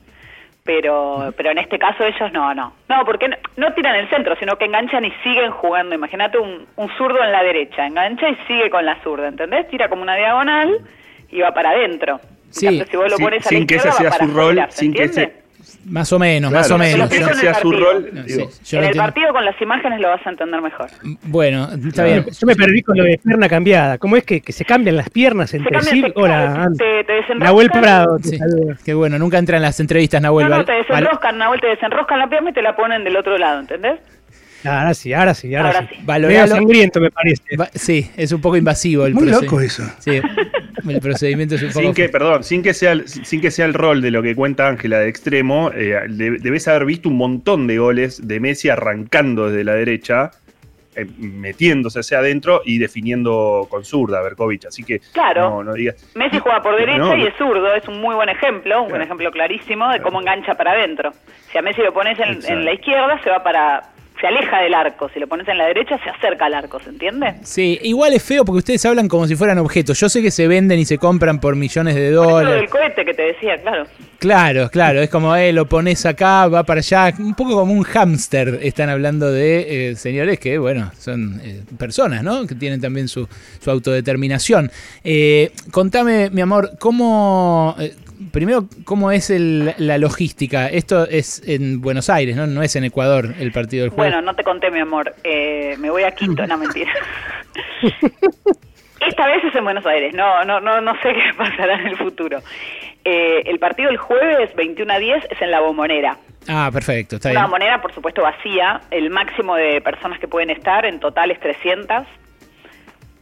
pero 0.64 1.34
pero 1.36 1.52
en 1.52 1.58
este 1.58 1.78
caso 1.78 2.04
ellos 2.06 2.32
no, 2.32 2.54
no. 2.54 2.74
No, 2.90 3.06
porque 3.06 3.30
no, 3.58 3.74
tiran 3.74 3.96
el 3.96 4.10
centro, 4.10 4.36
sino 4.38 4.58
que 4.58 4.66
enganchan 4.66 5.06
y 5.06 5.12
siguen 5.24 5.52
jugando. 5.52 5.96
Imagínate 5.96 6.38
un, 6.38 6.66
un 6.76 6.90
zurdo 6.98 7.24
en 7.24 7.32
la 7.32 7.44
derecha, 7.44 7.86
engancha 7.86 8.30
y 8.30 8.36
sigue 8.48 8.70
con 8.70 8.86
la 8.86 9.02
zurda, 9.04 9.28
¿entendés? 9.28 9.68
Tira 9.68 9.90
como 9.90 10.02
una 10.02 10.16
diagonal 10.16 10.80
y 11.30 11.42
va 11.42 11.54
para 11.54 11.72
adentro. 11.72 12.20
Sí, 12.50 12.84
si 12.90 12.98
vos 12.98 13.10
lo 13.10 13.18
pones 13.18 13.44
sin 13.46 13.66
que 13.66 13.76
ese 13.76 13.92
sea 13.92 14.12
su 14.12 14.28
rol, 14.28 14.64
sin 14.70 14.94
que 14.94 15.04
ese 15.04 15.43
más 15.86 16.12
o 16.14 16.20
menos, 16.20 16.52
más 16.52 16.70
o 16.72 16.78
menos. 16.78 17.10
sea 17.10 17.54
su 17.56 17.72
rol. 17.72 18.12
en 18.14 18.84
el 18.84 18.96
partido 18.96 19.34
con 19.34 19.46
las 19.46 19.60
imágenes 19.62 20.00
lo 20.00 20.10
vas 20.10 20.26
a 20.26 20.30
entender 20.30 20.62
mejor. 20.62 20.90
Bueno, 21.24 21.70
está 21.88 22.06
bien. 22.06 22.26
Yo 22.26 22.48
me 22.48 22.56
perdí 22.56 22.82
con 22.82 22.98
lo 22.98 23.04
de 23.04 23.20
pierna 23.24 23.50
cambiada. 23.50 23.98
¿Cómo 23.98 24.18
es 24.18 24.24
que, 24.24 24.42
que 24.42 24.52
se 24.52 24.66
cambian 24.66 24.96
las 24.96 25.10
piernas 25.10 25.54
entre 25.54 25.82
sí? 25.82 26.04
Hola, 26.16 26.70
te, 26.78 27.04
te 27.04 27.36
Nahuel 27.36 27.70
Prado. 27.70 28.18
Sí. 28.22 28.40
Qué 28.86 28.94
bueno, 28.94 29.18
nunca 29.20 29.38
entra 29.38 29.58
en 29.58 29.64
las 29.64 29.80
entrevistas, 29.80 30.22
Nahuel. 30.22 30.50
No, 30.50 30.58
no, 30.58 30.66
te 30.66 30.74
desenroscan, 30.74 31.38
Nahuel, 31.38 31.62
te 31.62 31.68
desenroscan 31.68 32.20
la 32.20 32.30
pierna 32.30 32.50
y 32.52 32.54
te 32.54 32.62
la 32.62 32.76
ponen 32.76 33.04
del 33.04 33.18
otro 33.18 33.38
lado, 33.38 33.60
¿entendés? 33.60 34.00
Ahora 34.66 34.94
sí, 34.94 35.14
ahora 35.14 35.34
sí, 35.34 35.54
ahora, 35.56 35.88
sí. 35.90 35.98
Medio 36.06 36.48
sangriento 36.48 37.02
me 37.02 37.12
parece. 37.12 37.44
sí, 37.74 38.10
es 38.16 38.32
un 38.32 38.42
poco 38.42 38.56
invasivo 38.56 39.06
el 39.06 39.14
Muy 39.14 39.30
loco 39.30 39.60
eso. 39.60 39.84
Sí, 40.00 40.22
el 40.88 41.00
procedimiento 41.00 41.56
es 41.56 41.64
un 41.64 41.70
poco... 41.70 41.82
Sin 41.82 41.94
que, 41.94 42.10
perdón, 42.10 42.44
sin 42.44 42.64
que, 42.64 42.74
sea, 42.74 42.96
sin 43.06 43.42
que 43.42 43.52
sea 43.52 43.66
el 43.66 43.74
rol 43.74 44.02
de 44.02 44.12
lo 44.12 44.22
que 44.22 44.36
cuenta 44.36 44.68
Ángela 44.68 45.00
de 45.00 45.10
extremo, 45.10 45.72
eh, 45.74 46.02
debes 46.08 46.68
haber 46.68 46.86
visto 46.86 47.10
un 47.10 47.18
montón 47.18 47.68
de 47.68 47.78
goles 47.78 48.28
de 48.28 48.40
Messi 48.40 48.70
arrancando 48.70 49.50
desde 49.50 49.64
la 49.64 49.74
derecha, 49.76 50.32
eh, 50.96 51.06
metiéndose 51.18 52.00
hacia 52.00 52.20
adentro 52.20 52.62
y 52.66 52.78
definiendo 52.78 53.68
con 53.70 53.84
zurda 53.86 54.20
a 54.20 54.22
Berkovich. 54.24 54.66
Así 54.66 54.84
que 54.84 55.00
claro, 55.12 55.64
no, 55.64 55.74
digas... 55.74 56.12
Messi 56.16 56.40
juega 56.40 56.62
por 56.62 56.76
derecha 56.76 57.16
y 57.18 57.24
es 57.24 57.36
zurdo, 57.38 57.74
es 57.74 57.88
un 57.88 58.02
muy 58.02 58.16
buen 58.16 58.30
ejemplo, 58.30 58.84
un 58.84 58.90
buen 58.90 59.02
ejemplo 59.02 59.32
clarísimo 59.32 59.90
de 59.92 60.02
cómo 60.02 60.20
engancha 60.20 60.56
para 60.56 60.72
adentro. 60.72 61.12
Si 61.52 61.58
a 61.58 61.62
Messi 61.62 61.82
lo 61.82 61.94
pones 61.94 62.18
en 62.20 62.66
la 62.66 62.74
izquierda, 62.74 63.20
se 63.24 63.30
va 63.30 63.44
para 63.44 63.93
se 64.24 64.28
aleja 64.28 64.62
del 64.62 64.74
arco. 64.74 65.10
Si 65.14 65.20
lo 65.20 65.28
pones 65.28 65.46
en 65.50 65.58
la 65.58 65.66
derecha, 65.66 66.00
se 66.02 66.10
acerca 66.10 66.46
al 66.46 66.54
arco, 66.54 66.80
¿se 66.80 66.90
entiende? 66.90 67.36
Sí, 67.44 67.78
igual 67.84 68.14
es 68.14 68.24
feo 68.24 68.46
porque 68.46 68.60
ustedes 68.60 68.86
hablan 68.86 69.10
como 69.10 69.28
si 69.28 69.36
fueran 69.36 69.58
objetos. 69.58 70.00
Yo 70.00 70.08
sé 70.08 70.22
que 70.22 70.32
se 70.32 70.48
venden 70.48 70.80
y 70.80 70.86
se 70.86 70.98
compran 70.98 71.42
por 71.42 71.58
millones 71.58 71.96
de 71.96 72.10
dólares. 72.12 72.64
el 72.64 72.70
cohete 72.70 73.04
que 73.04 73.14
te 73.14 73.22
decía, 73.22 73.62
claro. 73.62 73.86
Claro, 74.20 74.70
claro, 74.72 75.02
es 75.02 75.10
como, 75.10 75.36
eh, 75.36 75.52
lo 75.52 75.68
pones 75.68 76.06
acá, 76.06 76.48
va 76.48 76.64
para 76.64 76.80
allá, 76.80 77.14
un 77.20 77.36
poco 77.36 77.56
como 77.56 77.74
un 77.74 77.84
hámster. 77.84 78.60
Están 78.64 78.90
hablando 78.90 79.30
de 79.30 79.90
eh, 79.90 79.96
señores 79.98 80.40
que, 80.40 80.58
bueno, 80.58 80.90
son 80.98 81.42
eh, 81.44 81.62
personas, 81.78 82.24
¿no? 82.24 82.48
Que 82.48 82.56
tienen 82.56 82.80
también 82.80 83.10
su, 83.10 83.28
su 83.60 83.70
autodeterminación. 83.70 84.72
Eh, 85.04 85.52
contame, 85.70 86.30
mi 86.30 86.40
amor, 86.40 86.78
¿cómo, 86.80 87.76
primero, 88.32 88.66
¿cómo 88.86 89.12
es 89.12 89.30
el- 89.30 89.74
la 89.78 89.98
logística? 89.98 90.68
Esto 90.68 91.08
es 91.08 91.42
en 91.48 91.82
Buenos 91.82 92.10
Aires, 92.10 92.36
¿no? 92.36 92.48
No 92.48 92.62
es 92.64 92.76
en 92.76 92.84
Ecuador 92.84 93.34
el 93.40 93.52
partido 93.52 93.84
del 93.84 93.90
jueves. 93.92 94.14
Bueno, 94.14 94.26
no 94.26 94.36
te 94.36 94.44
conté, 94.44 94.72
mi 94.72 94.80
amor. 94.80 95.14
Eh, 95.24 95.76
me 95.80 95.90
voy 95.90 96.04
a 96.04 96.12
Quito, 96.12 96.46
no 96.48 96.58
mentira. 96.58 96.92
Esta 99.08 99.28
vez 99.28 99.44
es 99.44 99.56
en 99.56 99.64
Buenos 99.64 99.86
Aires. 99.86 100.14
No, 100.14 100.46
no, 100.46 100.60
no, 100.62 100.80
no 100.82 100.94
sé 101.02 101.14
qué 101.14 101.34
pasará 101.38 101.76
en 101.76 101.88
el 101.88 101.98
futuro. 101.98 102.40
Eh, 103.06 103.44
el 103.48 103.60
partido 103.60 103.90
el 103.90 103.98
jueves 103.98 104.56
21 104.56 104.94
a 104.94 105.00
10 105.00 105.26
es 105.30 105.42
en 105.42 105.52
la 105.52 105.60
Bombonera. 105.60 106.18
Ah, 106.48 106.70
perfecto, 106.74 107.16
está 107.18 107.30
bien. 107.30 107.42
bombonera, 107.42 107.82
por 107.82 107.94
supuesto, 107.94 108.22
vacía. 108.22 108.82
El 108.92 109.10
máximo 109.10 109.56
de 109.56 109.82
personas 109.82 110.20
que 110.20 110.28
pueden 110.28 110.50
estar 110.50 110.86
en 110.86 111.00
total 111.00 111.32
es 111.32 111.40
300. 111.40 112.06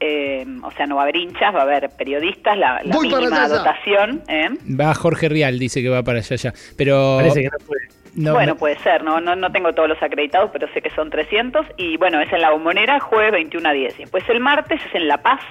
Eh, 0.03 0.45
o 0.63 0.71
sea, 0.71 0.87
no 0.87 0.95
va 0.95 1.01
a 1.01 1.03
haber 1.03 1.15
hinchas, 1.17 1.53
va 1.53 1.59
a 1.59 1.61
haber 1.61 1.87
periodistas, 1.95 2.57
la, 2.57 2.81
la 2.83 2.97
mínima 2.99 3.43
allá. 3.43 3.47
dotación. 3.47 4.23
¿eh? 4.27 4.49
Va 4.79 4.95
Jorge 4.95 5.29
Rial, 5.29 5.59
dice 5.59 5.83
que 5.83 5.89
va 5.89 6.01
para 6.01 6.17
allá 6.19 6.35
ya. 6.35 6.53
Pero. 6.75 7.17
Parece 7.19 7.41
que 7.43 7.49
no 7.49 7.65
puede. 7.67 7.81
no- 8.15 8.33
bueno, 8.33 8.53
no- 8.53 8.57
puede 8.57 8.77
ser, 8.79 9.03
no, 9.03 9.21
no 9.21 9.35
no 9.35 9.51
tengo 9.51 9.73
todos 9.73 9.87
los 9.89 10.01
acreditados, 10.01 10.49
pero 10.51 10.67
sé 10.73 10.81
que 10.81 10.89
son 10.91 11.11
300. 11.11 11.67
Y 11.77 11.97
bueno, 11.97 12.19
es 12.19 12.33
en 12.33 12.41
la 12.41 12.49
bombonera, 12.49 12.99
jueves 12.99 13.31
21 13.31 13.69
a 13.69 13.73
10. 13.73 13.93
Y 13.99 14.01
después 14.01 14.27
el 14.29 14.39
martes 14.39 14.81
es 14.83 14.95
en 14.95 15.07
La 15.07 15.21
Paz, 15.21 15.41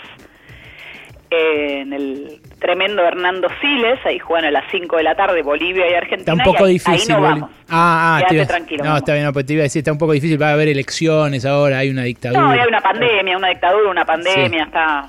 eh, 1.31 1.81
en 1.83 1.93
el 1.93 2.41
tremendo 2.61 3.03
Hernando 3.03 3.49
Siles. 3.61 3.99
Ahí 4.05 4.19
juegan 4.19 4.45
a 4.45 4.51
las 4.51 4.65
5 4.71 4.97
de 4.97 5.03
la 5.03 5.15
tarde 5.15 5.43
Bolivia 5.43 5.91
y 5.91 5.95
Argentina. 5.95 6.33
Está 6.33 6.35
un 6.35 6.53
poco 6.53 6.65
ahí, 6.65 6.75
difícil. 6.75 7.13
Ahí 7.13 7.21
no 7.21 7.21
vamos. 7.21 7.51
Ah, 7.69 8.21
ah, 8.23 8.27
Quédate 8.29 8.47
tranquilo. 8.47 8.85
No, 8.85 8.91
vamos. 8.91 9.01
está 9.01 9.13
bien, 9.15 9.25
no, 9.25 9.33
pues 9.33 9.47
te 9.47 9.53
iba 9.55 9.61
a 9.61 9.65
decir, 9.65 9.81
está 9.81 9.93
un 9.93 9.99
poco 9.99 10.13
difícil. 10.13 10.41
Va 10.41 10.51
a 10.51 10.53
haber 10.53 10.69
elecciones 10.69 11.45
ahora, 11.45 11.79
hay 11.79 11.91
una 11.91 12.05
dictadura. 12.05 12.41
No, 12.41 12.51
hay 12.51 12.69
una 12.69 12.81
pandemia, 12.81 13.37
una 13.37 13.49
dictadura, 13.49 13.91
una 13.91 14.05
pandemia, 14.05 14.65
Está 14.65 15.09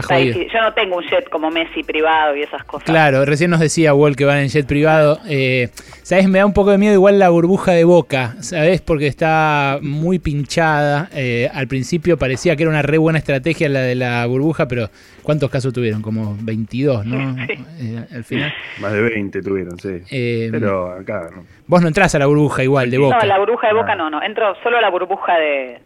está 0.00 0.16
difícil. 0.16 0.48
Yo 0.52 0.60
no 0.60 0.72
tengo 0.74 0.96
un 0.96 1.04
jet 1.04 1.28
como 1.28 1.50
Messi 1.50 1.82
privado 1.82 2.36
y 2.36 2.42
esas 2.42 2.64
cosas. 2.64 2.84
Claro, 2.84 3.24
recién 3.24 3.50
nos 3.50 3.60
decía 3.60 3.94
Wall 3.94 4.16
que 4.16 4.24
van 4.24 4.38
en 4.38 4.48
jet 4.48 4.66
privado. 4.66 5.18
Eh, 5.28 5.68
¿Sabes? 6.02 6.28
Me 6.28 6.38
da 6.38 6.46
un 6.46 6.52
poco 6.52 6.70
de 6.70 6.78
miedo 6.78 6.94
igual 6.94 7.18
la 7.18 7.28
burbuja 7.30 7.72
de 7.72 7.84
Boca, 7.84 8.34
¿sabes? 8.40 8.80
Porque 8.80 9.06
está 9.06 9.78
muy 9.82 10.18
pinchada. 10.18 11.08
Eh, 11.14 11.48
al 11.52 11.68
principio 11.68 12.18
parecía 12.18 12.56
que 12.56 12.62
era 12.64 12.70
una 12.70 12.82
re 12.82 12.98
buena 12.98 13.18
estrategia 13.18 13.68
la 13.68 13.80
de 13.80 13.94
la 13.94 14.26
burbuja, 14.26 14.68
pero 14.68 14.88
¿cuántos 15.22 15.50
casos 15.50 15.72
tuvieron? 15.72 16.02
Como 16.02 16.36
22, 16.40 17.06
¿no? 17.06 17.36
Sí. 17.46 17.54
Eh, 17.80 18.04
al 18.12 18.24
final. 18.24 18.52
Más 18.80 18.92
de 18.92 19.02
20 19.02 19.42
tuvieron, 19.42 19.78
sí. 19.78 20.00
Eh, 20.10 20.48
Pero 20.50 20.92
acá, 20.92 21.30
¿no? 21.34 21.44
Vos 21.66 21.80
no 21.82 21.88
entras 21.88 22.14
a 22.14 22.18
la 22.18 22.26
burbuja 22.26 22.62
igual 22.62 22.90
de 22.90 22.98
Boca. 22.98 23.18
No, 23.20 23.26
la 23.26 23.38
burbuja 23.38 23.68
de 23.68 23.74
Boca 23.74 23.92
Ah. 23.92 23.96
no, 23.96 24.10
no. 24.10 24.22
Entro 24.22 24.54
solo 24.62 24.78
a 24.78 24.80
la 24.80 24.90
burbuja 24.90 25.34
de, 25.38 25.78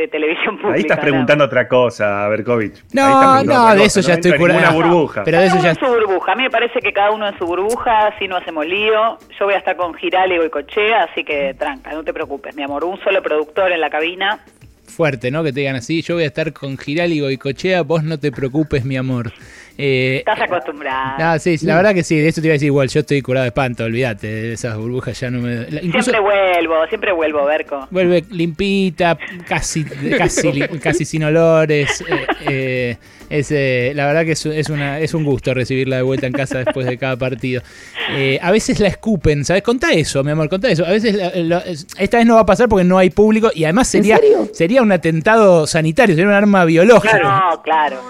de 0.00 0.08
televisión 0.08 0.56
pública. 0.56 0.74
Ahí 0.74 0.80
estás 0.80 0.98
preguntando 0.98 1.44
otra 1.44 1.68
cosa, 1.68 2.26
Berkovich. 2.28 2.82
No, 2.92 3.42
no, 3.44 3.68
de 3.70 3.76
cosa, 3.76 3.84
eso 3.84 4.00
ya 4.00 4.08
no 4.08 4.14
estoy 4.14 4.32
ninguna 4.32 4.70
burbuja. 4.70 5.24
Pero 5.24 5.40
de 5.40 5.46
eso 5.46 5.62
ya. 5.62 5.70
en 5.70 5.76
su 5.76 5.86
burbuja. 5.86 6.32
A 6.32 6.36
mí 6.36 6.42
me 6.44 6.50
parece 6.50 6.80
que 6.80 6.92
cada 6.92 7.10
uno 7.10 7.28
en 7.28 7.38
su 7.38 7.46
burbuja, 7.46 8.08
así 8.08 8.26
no 8.26 8.36
hacemos 8.36 8.66
lío. 8.66 9.18
Yo 9.38 9.44
voy 9.44 9.54
a 9.54 9.58
estar 9.58 9.76
con 9.76 9.94
Giral 9.94 10.32
y 10.32 10.38
Goicochea, 10.38 11.04
así 11.04 11.24
que 11.24 11.54
tranca, 11.54 11.92
no 11.92 12.02
te 12.02 12.12
preocupes, 12.12 12.54
mi 12.56 12.62
amor. 12.62 12.84
Un 12.84 12.98
solo 13.00 13.22
productor 13.22 13.72
en 13.72 13.80
la 13.80 13.90
cabina. 13.90 14.40
Fuerte, 14.86 15.30
¿no? 15.30 15.44
Que 15.44 15.52
te 15.52 15.60
digan 15.60 15.76
así. 15.76 16.02
Yo 16.02 16.14
voy 16.14 16.24
a 16.24 16.26
estar 16.26 16.52
con 16.52 16.76
Giral 16.76 17.12
y 17.12 17.20
Goicochea, 17.20 17.82
vos 17.82 18.02
no 18.02 18.18
te 18.18 18.32
preocupes, 18.32 18.84
mi 18.84 18.96
amor. 18.96 19.32
Eh, 19.78 20.18
Estás 20.18 20.42
acostumbrado. 20.42 21.18
No, 21.18 21.38
sí, 21.38 21.56
la 21.62 21.76
verdad 21.76 21.94
que 21.94 22.02
sí, 22.02 22.18
de 22.18 22.28
eso 22.28 22.40
te 22.40 22.48
iba 22.48 22.52
a 22.52 22.56
decir 22.56 22.66
igual, 22.66 22.88
yo 22.88 23.00
estoy 23.00 23.22
curado 23.22 23.44
de 23.44 23.48
espanto, 23.48 23.84
olvídate, 23.84 24.26
de 24.26 24.52
esas 24.52 24.76
burbujas 24.76 25.18
ya 25.18 25.30
no 25.30 25.40
me... 25.40 25.66
Incluso 25.80 26.10
Siempre 26.10 26.20
vuelvo, 26.66 26.86
siempre 26.88 27.12
vuelvo, 27.12 27.44
Berco. 27.44 27.86
vuelve 27.90 28.24
limpita, 28.30 29.16
casi 29.46 29.84
casi, 29.84 30.52
li- 30.52 30.68
casi 30.80 31.04
sin 31.04 31.24
olores. 31.24 32.00
eh, 32.02 32.26
eh, 32.48 32.96
es, 33.30 33.50
eh, 33.52 33.92
la 33.94 34.06
verdad 34.06 34.24
que 34.24 34.32
es, 34.32 34.44
es, 34.46 34.68
una, 34.70 34.98
es 34.98 35.14
un 35.14 35.22
gusto 35.24 35.54
recibirla 35.54 35.96
de 35.96 36.02
vuelta 36.02 36.26
en 36.26 36.32
casa 36.32 36.58
después 36.58 36.84
de 36.86 36.98
cada 36.98 37.16
partido. 37.16 37.62
Eh, 38.10 38.40
a 38.42 38.50
veces 38.50 38.80
la 38.80 38.88
escupen, 38.88 39.44
¿sabes? 39.44 39.62
Contá 39.62 39.92
eso, 39.92 40.24
mi 40.24 40.32
amor, 40.32 40.48
contá 40.48 40.68
eso. 40.68 40.84
A 40.84 40.90
veces, 40.90 41.14
la- 41.14 41.30
la- 41.36 41.58
es- 41.60 41.86
esta 41.96 42.16
vez 42.18 42.26
no 42.26 42.34
va 42.34 42.40
a 42.40 42.46
pasar 42.46 42.68
porque 42.68 42.84
no 42.84 42.98
hay 42.98 43.10
público 43.10 43.50
y 43.54 43.62
además 43.64 43.86
sería, 43.88 44.18
sería 44.52 44.82
un 44.82 44.90
atentado 44.90 45.66
sanitario, 45.68 46.16
sería 46.16 46.28
un 46.28 46.34
arma 46.34 46.64
biológica. 46.64 47.18
No, 47.20 47.62
claro. 47.62 48.00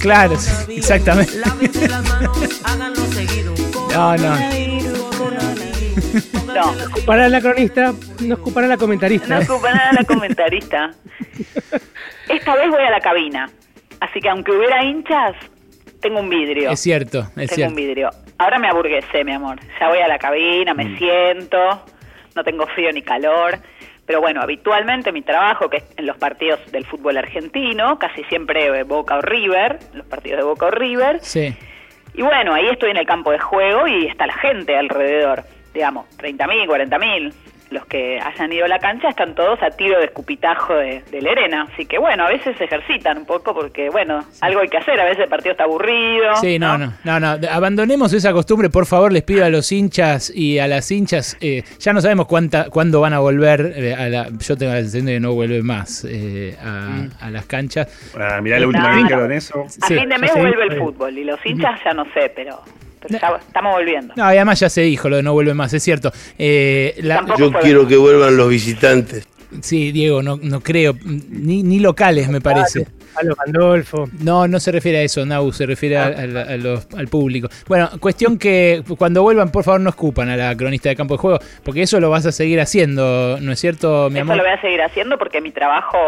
Claro, 0.00 0.36
exactamente. 0.68 1.32
No, 3.94 4.16
no. 4.16 4.36
No, 6.54 6.74
Para 7.06 7.28
la 7.28 7.40
cronista, 7.40 7.92
nos 8.20 8.38
ocupará 8.38 8.66
la 8.66 8.76
comentarista. 8.76 9.38
no 9.38 9.54
ocupa 9.54 9.72
nada 9.72 9.90
la 9.92 10.04
comentarista. 10.04 10.90
Esta 12.28 12.54
vez 12.56 12.68
voy 12.70 12.82
a 12.82 12.90
la 12.90 13.00
cabina. 13.00 13.48
Así 14.00 14.20
que 14.20 14.28
aunque 14.28 14.52
hubiera 14.52 14.84
hinchas, 14.84 15.34
tengo 16.00 16.20
un 16.20 16.28
vidrio. 16.28 16.70
Es 16.70 16.80
cierto, 16.80 17.20
es 17.20 17.34
tengo 17.34 17.54
cierto. 17.54 17.70
un 17.70 17.76
vidrio. 17.76 18.10
Ahora 18.38 18.58
me 18.58 18.68
aburguesé, 18.68 19.24
mi 19.24 19.32
amor. 19.32 19.58
Ya 19.80 19.88
voy 19.88 19.98
a 19.98 20.08
la 20.08 20.18
cabina, 20.18 20.74
Mm. 20.74 20.76
me 20.76 20.98
siento, 20.98 21.84
no 22.34 22.44
tengo 22.44 22.66
frío 22.68 22.92
ni 22.92 23.02
calor. 23.02 23.58
Pero 24.04 24.20
bueno, 24.20 24.42
habitualmente 24.42 25.12
mi 25.12 25.22
trabajo, 25.22 25.70
que 25.70 25.76
es 25.78 25.84
en 25.96 26.06
los 26.06 26.16
partidos 26.18 26.58
del 26.72 26.84
fútbol 26.84 27.16
argentino, 27.18 27.98
casi 28.00 28.24
siempre 28.24 28.82
Boca 28.82 29.16
o 29.16 29.20
River, 29.22 29.78
los 29.94 30.04
partidos 30.06 30.38
de 30.38 30.44
Boca 30.44 30.66
o 30.66 30.70
River. 30.72 31.20
Sí. 31.22 31.54
Y 32.14 32.22
bueno, 32.22 32.52
ahí 32.52 32.66
estoy 32.68 32.90
en 32.90 32.96
el 32.96 33.06
campo 33.06 33.30
de 33.30 33.38
juego 33.38 33.86
y 33.86 34.06
está 34.06 34.26
la 34.26 34.34
gente 34.34 34.76
alrededor. 34.76 35.44
Digamos, 35.74 36.06
30.000, 36.18 36.66
40.000. 36.66 37.32
Los 37.70 37.86
que 37.86 38.20
hayan 38.20 38.52
ido 38.52 38.66
a 38.66 38.68
la 38.68 38.78
cancha 38.78 39.08
están 39.08 39.34
todos 39.34 39.58
a 39.62 39.70
tiro 39.70 39.98
de 39.98 40.04
escupitajo 40.04 40.74
de, 40.74 41.02
de 41.10 41.22
Lerena. 41.22 41.68
Así 41.72 41.86
que 41.86 41.96
bueno, 41.98 42.26
a 42.26 42.28
veces 42.28 42.54
se 42.58 42.64
ejercitan 42.64 43.16
un 43.16 43.24
poco 43.24 43.54
porque, 43.54 43.88
bueno, 43.88 44.22
algo 44.42 44.60
hay 44.60 44.68
que 44.68 44.76
hacer. 44.76 45.00
A 45.00 45.04
veces 45.04 45.20
el 45.24 45.30
partido 45.30 45.52
está 45.52 45.64
aburrido. 45.64 46.36
Sí, 46.36 46.58
no, 46.58 46.76
no, 46.76 46.92
no, 47.02 47.18
no. 47.18 47.38
Abandonemos 47.50 48.12
esa 48.12 48.30
costumbre, 48.34 48.68
por 48.68 48.84
favor, 48.84 49.10
les 49.10 49.22
pido 49.22 49.42
a 49.46 49.48
los 49.48 49.72
hinchas 49.72 50.30
y 50.36 50.58
a 50.58 50.68
las 50.68 50.90
hinchas. 50.90 51.38
eh, 51.40 51.62
ya 51.78 51.94
no 51.94 52.02
sabemos 52.02 52.26
cuánta, 52.26 52.68
cuándo 52.68 53.00
van 53.00 53.14
a 53.14 53.20
volver. 53.20 53.72
eh, 53.74 53.94
a 53.94 54.06
la- 54.10 54.28
yo 54.28 54.54
tengo 54.58 54.72
la 54.74 54.80
sensación 54.80 55.06
de 55.06 55.12
que 55.14 55.20
no 55.20 55.32
vuelve 55.32 55.62
más 55.62 56.04
eh, 56.06 56.54
a, 56.62 57.06
a 57.20 57.30
las 57.30 57.46
canchas. 57.46 57.88
Ah, 58.20 58.38
mirá 58.42 58.58
la 58.60 58.66
última 58.66 58.90
No, 58.90 58.96
vez 58.96 59.02
que 59.04 59.08
quedaron 59.08 59.32
eso. 59.32 59.64
A 59.80 59.86
Sí, 59.86 59.94
fin 59.98 60.10
de 60.10 60.18
mes 60.18 60.30
vuelve 60.36 60.64
el 60.64 60.78
fútbol 60.78 61.16
y 61.16 61.24
los 61.24 61.40
hinchas 61.46 61.80
ya 61.82 61.94
no 61.94 62.04
sé, 62.12 62.30
pero, 62.36 62.60
pero 63.02 63.18
ya 63.20 63.36
estamos 63.46 63.72
volviendo. 63.74 64.14
No, 64.16 64.24
y 64.32 64.36
además 64.36 64.60
ya 64.60 64.70
se 64.70 64.82
dijo 64.82 65.08
lo 65.08 65.16
de 65.16 65.22
no 65.22 65.32
vuelve 65.32 65.54
más, 65.54 65.72
es 65.74 65.82
cierto. 65.82 66.12
Eh, 66.38 66.94
la- 67.02 67.24
Yo 67.38 67.52
quiero 67.52 67.86
que 67.86 67.96
vuelvan 67.96 68.36
los 68.36 68.48
visitantes. 68.48 69.26
Sí, 69.60 69.92
Diego, 69.92 70.22
no, 70.22 70.38
no 70.42 70.60
creo. 70.60 70.94
Ni, 71.04 71.62
ni 71.62 71.78
locales, 71.80 72.28
me 72.28 72.40
parece. 72.40 72.86
Palo 73.14 73.36
Pandolfo. 73.36 74.08
No, 74.20 74.48
no 74.48 74.58
se 74.58 74.72
refiere 74.72 74.98
a 74.98 75.02
eso, 75.02 75.26
Nau, 75.26 75.52
se 75.52 75.66
refiere 75.66 75.98
a- 75.98 76.06
a 76.06 76.26
la- 76.26 76.42
a 76.44 76.56
los- 76.56 76.86
al 76.96 77.08
público. 77.08 77.48
Bueno, 77.68 77.90
cuestión 78.00 78.38
que 78.38 78.82
cuando 78.96 79.20
vuelvan, 79.22 79.50
por 79.52 79.64
favor, 79.64 79.80
no 79.82 79.90
escupan 79.90 80.30
a 80.30 80.36
la 80.38 80.56
cronista 80.56 80.88
de 80.88 80.96
campo 80.96 81.14
de 81.14 81.18
juego, 81.18 81.38
porque 81.62 81.82
eso 81.82 82.00
lo 82.00 82.08
vas 82.08 82.24
a 82.24 82.32
seguir 82.32 82.58
haciendo, 82.60 83.36
¿no 83.40 83.52
es 83.52 83.60
cierto, 83.60 84.08
mi 84.08 84.16
Eso 84.16 84.22
amor? 84.22 84.36
lo 84.38 84.42
voy 84.44 84.52
a 84.52 84.60
seguir 84.62 84.80
haciendo 84.80 85.18
porque 85.18 85.42
mi 85.42 85.50
trabajo 85.50 85.98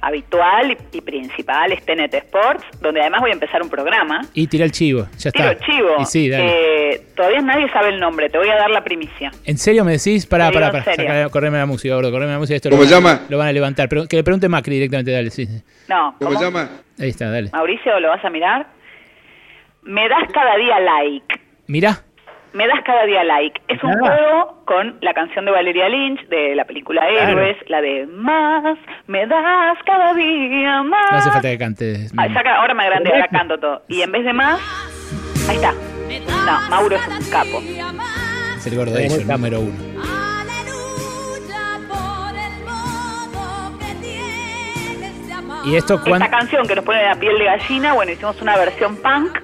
habitual 0.00 0.70
y, 0.92 0.96
y 0.96 1.00
principal 1.00 1.72
es 1.72 1.84
TNT 1.84 2.14
Sports, 2.14 2.64
donde 2.80 3.00
además 3.00 3.20
voy 3.20 3.30
a 3.30 3.34
empezar 3.34 3.62
un 3.62 3.68
programa. 3.68 4.22
Y 4.34 4.46
tira 4.46 4.64
el 4.64 4.72
chivo, 4.72 5.06
ya 5.18 5.30
Tiro 5.30 5.50
está. 5.50 5.66
chivo. 5.66 5.88
Y 6.00 6.04
sí, 6.06 6.28
dale. 6.30 6.92
Eh, 6.94 7.02
todavía 7.16 7.40
nadie 7.42 7.70
sabe 7.72 7.90
el 7.90 8.00
nombre, 8.00 8.30
te 8.30 8.38
voy 8.38 8.48
a 8.48 8.54
dar 8.56 8.70
la 8.70 8.82
primicia. 8.82 9.30
¿En 9.44 9.58
serio 9.58 9.84
me 9.84 9.92
decís? 9.92 10.26
Pará, 10.26 10.50
pará, 10.50 10.70
pará. 10.72 10.84
Sacale- 10.84 11.30
correme 11.30 11.58
la 11.58 11.66
música, 11.66 11.94
gordo, 11.94 12.10
correme 12.10 12.32
la 12.32 12.38
música. 12.38 12.56
Esto 12.56 12.70
¿Cómo 12.70 12.82
lo 12.82 12.88
van 12.88 12.93
a- 12.93 12.93
llama? 12.94 13.20
Lo 13.28 13.38
van 13.38 13.48
a 13.48 13.52
levantar. 13.52 13.88
Pero 13.88 14.06
que 14.06 14.16
le 14.16 14.24
pregunte 14.24 14.48
Macri 14.48 14.74
directamente, 14.74 15.12
dale, 15.12 15.30
sí. 15.30 15.46
No, 15.88 16.14
¿Cómo 16.18 16.38
se 16.38 16.44
llama? 16.44 16.68
Ahí 16.98 17.10
está, 17.10 17.30
dale. 17.30 17.50
Mauricio, 17.52 17.98
¿lo 18.00 18.08
vas 18.08 18.24
a 18.24 18.30
mirar? 18.30 18.66
Me 19.82 20.08
das 20.08 20.24
cada 20.32 20.56
día 20.56 20.80
like. 20.80 21.40
Mirá. 21.66 22.02
Me 22.52 22.68
das 22.68 22.78
cada 22.86 23.04
día 23.04 23.24
like. 23.24 23.60
Es 23.66 23.82
un 23.82 23.92
juego 23.98 24.62
con 24.64 24.96
la 25.00 25.12
canción 25.12 25.44
de 25.44 25.50
Valeria 25.50 25.88
Lynch 25.88 26.26
de 26.28 26.54
la 26.54 26.64
película 26.64 27.08
Héroes, 27.08 27.56
la 27.66 27.80
de 27.80 28.06
más, 28.06 28.78
me 29.08 29.26
das 29.26 29.76
cada 29.84 30.14
día 30.14 30.84
más. 30.84 31.10
No 31.10 31.18
hace 31.18 31.30
falta 31.32 31.48
que 31.48 31.58
cantes. 31.58 32.12
Ah, 32.16 32.28
ya 32.28 32.56
ahora 32.56 32.72
me 32.74 32.84
agrandé, 32.84 33.10
ahora 33.10 33.28
canto 33.28 33.58
todo. 33.58 33.82
Y 33.88 34.02
en 34.02 34.12
vez 34.12 34.24
de 34.24 34.32
más, 34.32 34.60
ahí 35.48 35.56
está. 35.56 35.72
No, 36.46 36.70
Mauro 36.70 36.94
es 36.94 37.08
un 37.08 37.30
capo. 37.30 37.60
Es 38.56 38.66
el 38.68 38.76
gordo 38.76 38.92
de 38.92 39.06
ellos, 39.06 39.18
el 39.18 39.26
número 39.26 39.60
uno. 39.60 40.13
Esta 46.24 46.30
canción 46.30 46.66
que 46.66 46.74
nos 46.76 46.84
pone 46.84 47.02
la 47.02 47.14
piel 47.16 47.38
de 47.38 47.44
gallina, 47.44 47.94
bueno, 47.94 48.12
hicimos 48.12 48.40
una 48.42 48.56
versión 48.56 48.96
punk 48.96 49.38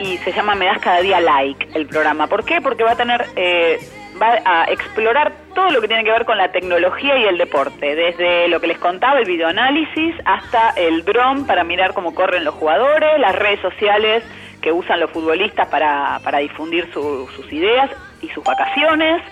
y 0.00 0.16
se 0.18 0.32
llama 0.32 0.54
Me 0.54 0.66
das 0.66 0.78
cada 0.80 1.00
día 1.00 1.20
like 1.20 1.68
el 1.74 1.86
programa. 1.86 2.26
¿Por 2.26 2.44
qué? 2.44 2.60
Porque 2.60 2.82
va 2.84 2.92
a 2.92 2.96
tener, 2.96 3.26
eh, 3.36 3.78
va 4.20 4.38
a 4.44 4.64
explorar 4.70 5.32
todo 5.54 5.70
lo 5.70 5.80
que 5.80 5.88
tiene 5.88 6.04
que 6.04 6.10
ver 6.10 6.24
con 6.24 6.38
la 6.38 6.50
tecnología 6.52 7.16
y 7.18 7.24
el 7.24 7.38
deporte, 7.38 7.94
desde 7.94 8.48
lo 8.48 8.60
que 8.60 8.66
les 8.68 8.78
contaba, 8.78 9.18
el 9.18 9.26
videoanálisis, 9.26 10.14
hasta 10.24 10.70
el 10.70 11.04
dron 11.04 11.46
para 11.46 11.64
mirar 11.64 11.92
cómo 11.92 12.14
corren 12.14 12.44
los 12.44 12.54
jugadores, 12.54 13.18
las 13.20 13.34
redes 13.36 13.60
sociales 13.60 14.24
que 14.62 14.72
usan 14.72 15.00
los 15.00 15.10
futbolistas 15.10 15.68
para, 15.68 16.20
para 16.22 16.38
difundir 16.38 16.88
su- 16.92 17.28
sus 17.34 17.50
ideas 17.52 17.90
y 18.22 18.28
sus 18.28 18.44
vacaciones, 18.44 19.22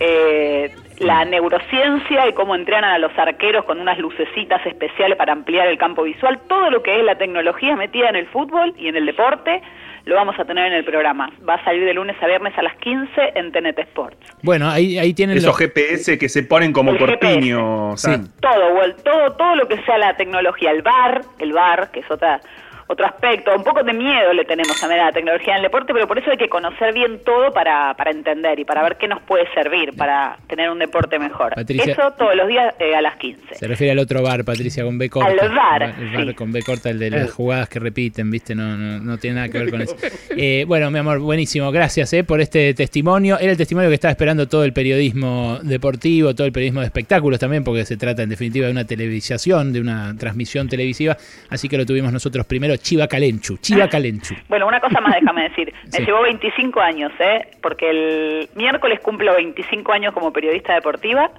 eh, 0.00 0.74
la 0.98 1.24
neurociencia 1.24 2.28
y 2.28 2.32
cómo 2.32 2.54
entrenan 2.54 2.90
a 2.90 2.98
los 2.98 3.16
arqueros 3.18 3.64
con 3.64 3.80
unas 3.80 3.98
lucecitas 3.98 4.64
especiales 4.66 5.16
para 5.16 5.32
ampliar 5.32 5.66
el 5.66 5.78
campo 5.78 6.02
visual, 6.02 6.40
todo 6.48 6.70
lo 6.70 6.82
que 6.82 6.98
es 6.98 7.04
la 7.04 7.16
tecnología 7.16 7.76
metida 7.76 8.08
en 8.08 8.16
el 8.16 8.26
fútbol 8.26 8.74
y 8.78 8.88
en 8.88 8.96
el 8.96 9.06
deporte, 9.06 9.62
lo 10.04 10.16
vamos 10.16 10.38
a 10.38 10.44
tener 10.44 10.66
en 10.66 10.74
el 10.74 10.84
programa. 10.84 11.30
Va 11.48 11.54
a 11.54 11.64
salir 11.64 11.84
de 11.84 11.94
lunes 11.94 12.16
a 12.22 12.26
viernes 12.26 12.56
a 12.58 12.62
las 12.62 12.76
15 12.76 13.32
en 13.34 13.52
TNT 13.52 13.78
Sports. 13.80 14.16
Bueno, 14.42 14.68
ahí, 14.68 14.98
ahí 14.98 15.14
tienen 15.14 15.36
Esos 15.38 15.56
GPS 15.56 16.18
que 16.18 16.28
se 16.28 16.42
ponen 16.42 16.72
como 16.72 16.92
El 16.92 16.98
corpiño, 16.98 17.96
Sí. 17.96 18.10
Todo, 18.40 19.32
todo 19.32 19.56
lo 19.56 19.66
que 19.66 19.78
sea 19.82 19.98
la 19.98 20.16
tecnología, 20.16 20.70
el 20.70 20.82
bar, 20.82 21.22
el 21.38 21.52
bar, 21.52 21.90
que 21.90 22.00
es 22.00 22.10
otra 22.10 22.40
otro 22.86 23.06
aspecto, 23.06 23.54
un 23.56 23.64
poco 23.64 23.82
de 23.82 23.92
miedo 23.92 24.32
le 24.32 24.44
tenemos 24.44 24.78
también 24.80 25.00
a 25.02 25.06
la 25.06 25.12
tecnología 25.12 25.52
en 25.54 25.56
el 25.58 25.62
deporte, 25.64 25.92
pero 25.92 26.06
por 26.06 26.18
eso 26.18 26.30
hay 26.30 26.36
que 26.36 26.48
conocer 26.48 26.92
bien 26.92 27.20
todo 27.24 27.52
para, 27.52 27.94
para 27.94 28.10
entender 28.10 28.58
y 28.58 28.64
para 28.64 28.82
ver 28.82 28.96
qué 28.96 29.08
nos 29.08 29.20
puede 29.22 29.44
servir 29.54 29.94
para 29.96 30.36
tener 30.48 30.70
un 30.70 30.78
deporte 30.78 31.18
mejor. 31.18 31.54
Patricia- 31.54 31.92
Eso 31.92 32.12
todos 32.18 32.34
los 32.36 32.46
días 32.48 32.74
eh, 32.78 32.94
a 32.94 33.00
las 33.00 33.16
15. 33.16 33.54
Se 33.54 33.66
refiere 33.66 33.92
al 33.92 33.98
otro 33.98 34.22
bar, 34.22 34.44
Patricia, 34.44 34.84
con 34.84 34.98
B 34.98 35.08
corta. 35.10 35.30
Al 35.44 35.54
bar, 35.54 35.82
El 35.98 36.12
bar 36.12 36.26
sí. 36.28 36.34
con 36.34 36.52
B 36.52 36.62
corta, 36.62 36.90
el 36.90 36.98
de 36.98 37.10
las 37.10 37.32
jugadas 37.32 37.68
que 37.68 37.78
repiten, 37.78 38.30
¿viste? 38.30 38.54
No, 38.54 38.76
no, 38.76 38.98
no 39.00 39.18
tiene 39.18 39.36
nada 39.36 39.48
que 39.48 39.58
ver 39.58 39.70
con 39.70 39.80
eso. 39.82 39.96
Eh, 40.36 40.64
bueno, 40.66 40.90
mi 40.90 40.98
amor, 40.98 41.18
buenísimo. 41.20 41.70
Gracias 41.72 42.12
eh, 42.12 42.24
por 42.24 42.40
este 42.40 42.74
testimonio. 42.74 43.38
Era 43.38 43.50
el 43.52 43.56
testimonio 43.56 43.88
que 43.88 43.94
estaba 43.94 44.12
esperando 44.12 44.46
todo 44.48 44.64
el 44.64 44.72
periodismo 44.72 45.58
deportivo, 45.62 46.34
todo 46.34 46.46
el 46.46 46.52
periodismo 46.52 46.80
de 46.80 46.86
espectáculos 46.86 47.38
también, 47.40 47.64
porque 47.64 47.84
se 47.84 47.96
trata 47.96 48.22
en 48.22 48.28
definitiva 48.28 48.66
de 48.66 48.72
una 48.72 48.84
televisación, 48.84 49.72
de 49.72 49.80
una 49.80 50.14
transmisión 50.18 50.68
televisiva. 50.68 51.16
Así 51.50 51.68
que 51.68 51.76
lo 51.78 51.86
tuvimos 51.86 52.12
nosotros 52.12 52.44
primero, 52.46 52.73
Chiva 52.76 53.06
Calenchu. 53.08 53.56
Chiva 53.58 53.88
Calenchu. 53.88 54.34
Bueno, 54.48 54.66
una 54.66 54.80
cosa 54.80 55.00
más 55.00 55.14
déjame 55.14 55.48
decir. 55.48 55.72
Me 55.86 55.90
Sí. 55.98 56.04
llevó 56.04 56.22
25 56.22 56.80
años, 56.80 57.12
¿eh? 57.18 57.48
Porque 57.62 57.90
el 57.90 58.48
miércoles 58.54 59.00
cumplo 59.00 59.34
25 59.34 59.92
años 59.92 60.12
como 60.14 60.32
periodista 60.32 60.74
deportiva 60.74 61.30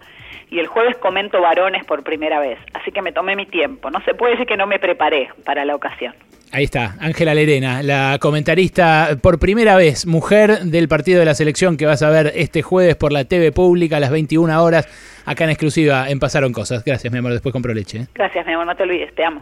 y 0.50 0.60
el 0.60 0.68
jueves 0.68 0.98
comento 0.98 1.42
varones 1.42 1.84
por 1.86 2.04
primera 2.04 2.40
vez. 2.40 2.60
Así 2.74 2.92
que 2.92 3.02
me 3.02 3.12
tomé 3.12 3.36
mi 3.36 3.46
tiempo. 3.46 3.90
No 3.90 4.00
se 4.02 4.14
puede 4.14 4.34
decir 4.34 4.48
que 4.48 4.58
no 4.58 4.68
me 4.68 4.80
preparé 4.80 5.30
para 5.44 5.66
la 5.66 5.76
ocasión. 5.76 6.14
Ahí 6.52 6.64
está, 6.66 6.96
Ángela 7.02 7.34
Lerena, 7.34 7.82
la 7.84 8.18
comentarista 8.22 9.18
por 9.22 9.40
primera 9.40 9.76
vez, 9.76 10.06
mujer 10.06 10.60
del 10.60 10.88
partido 10.88 11.20
de 11.20 11.26
la 11.26 11.34
selección 11.34 11.76
que 11.76 11.86
vas 11.86 12.02
a 12.04 12.10
ver 12.10 12.32
este 12.36 12.62
jueves 12.62 12.96
por 12.96 13.12
la 13.12 13.26
TV 13.26 13.52
pública 13.52 13.98
a 13.98 14.00
las 14.00 14.12
21 14.12 14.64
horas, 14.64 14.88
acá 15.26 15.44
en 15.44 15.50
exclusiva 15.50 16.08
en 16.10 16.20
Pasaron 16.20 16.54
Cosas. 16.54 16.86
Gracias, 16.86 17.12
mi 17.12 17.20
amor, 17.20 17.32
después 17.34 17.52
compro 17.52 17.74
leche. 17.74 17.98
¿eh? 18.02 18.08
Gracias, 18.14 18.46
mi 18.46 18.54
amor. 18.54 18.68
No 18.68 18.76
te 18.76 18.84
olvides. 18.84 19.14
Te 19.16 19.26
amo. 19.26 19.42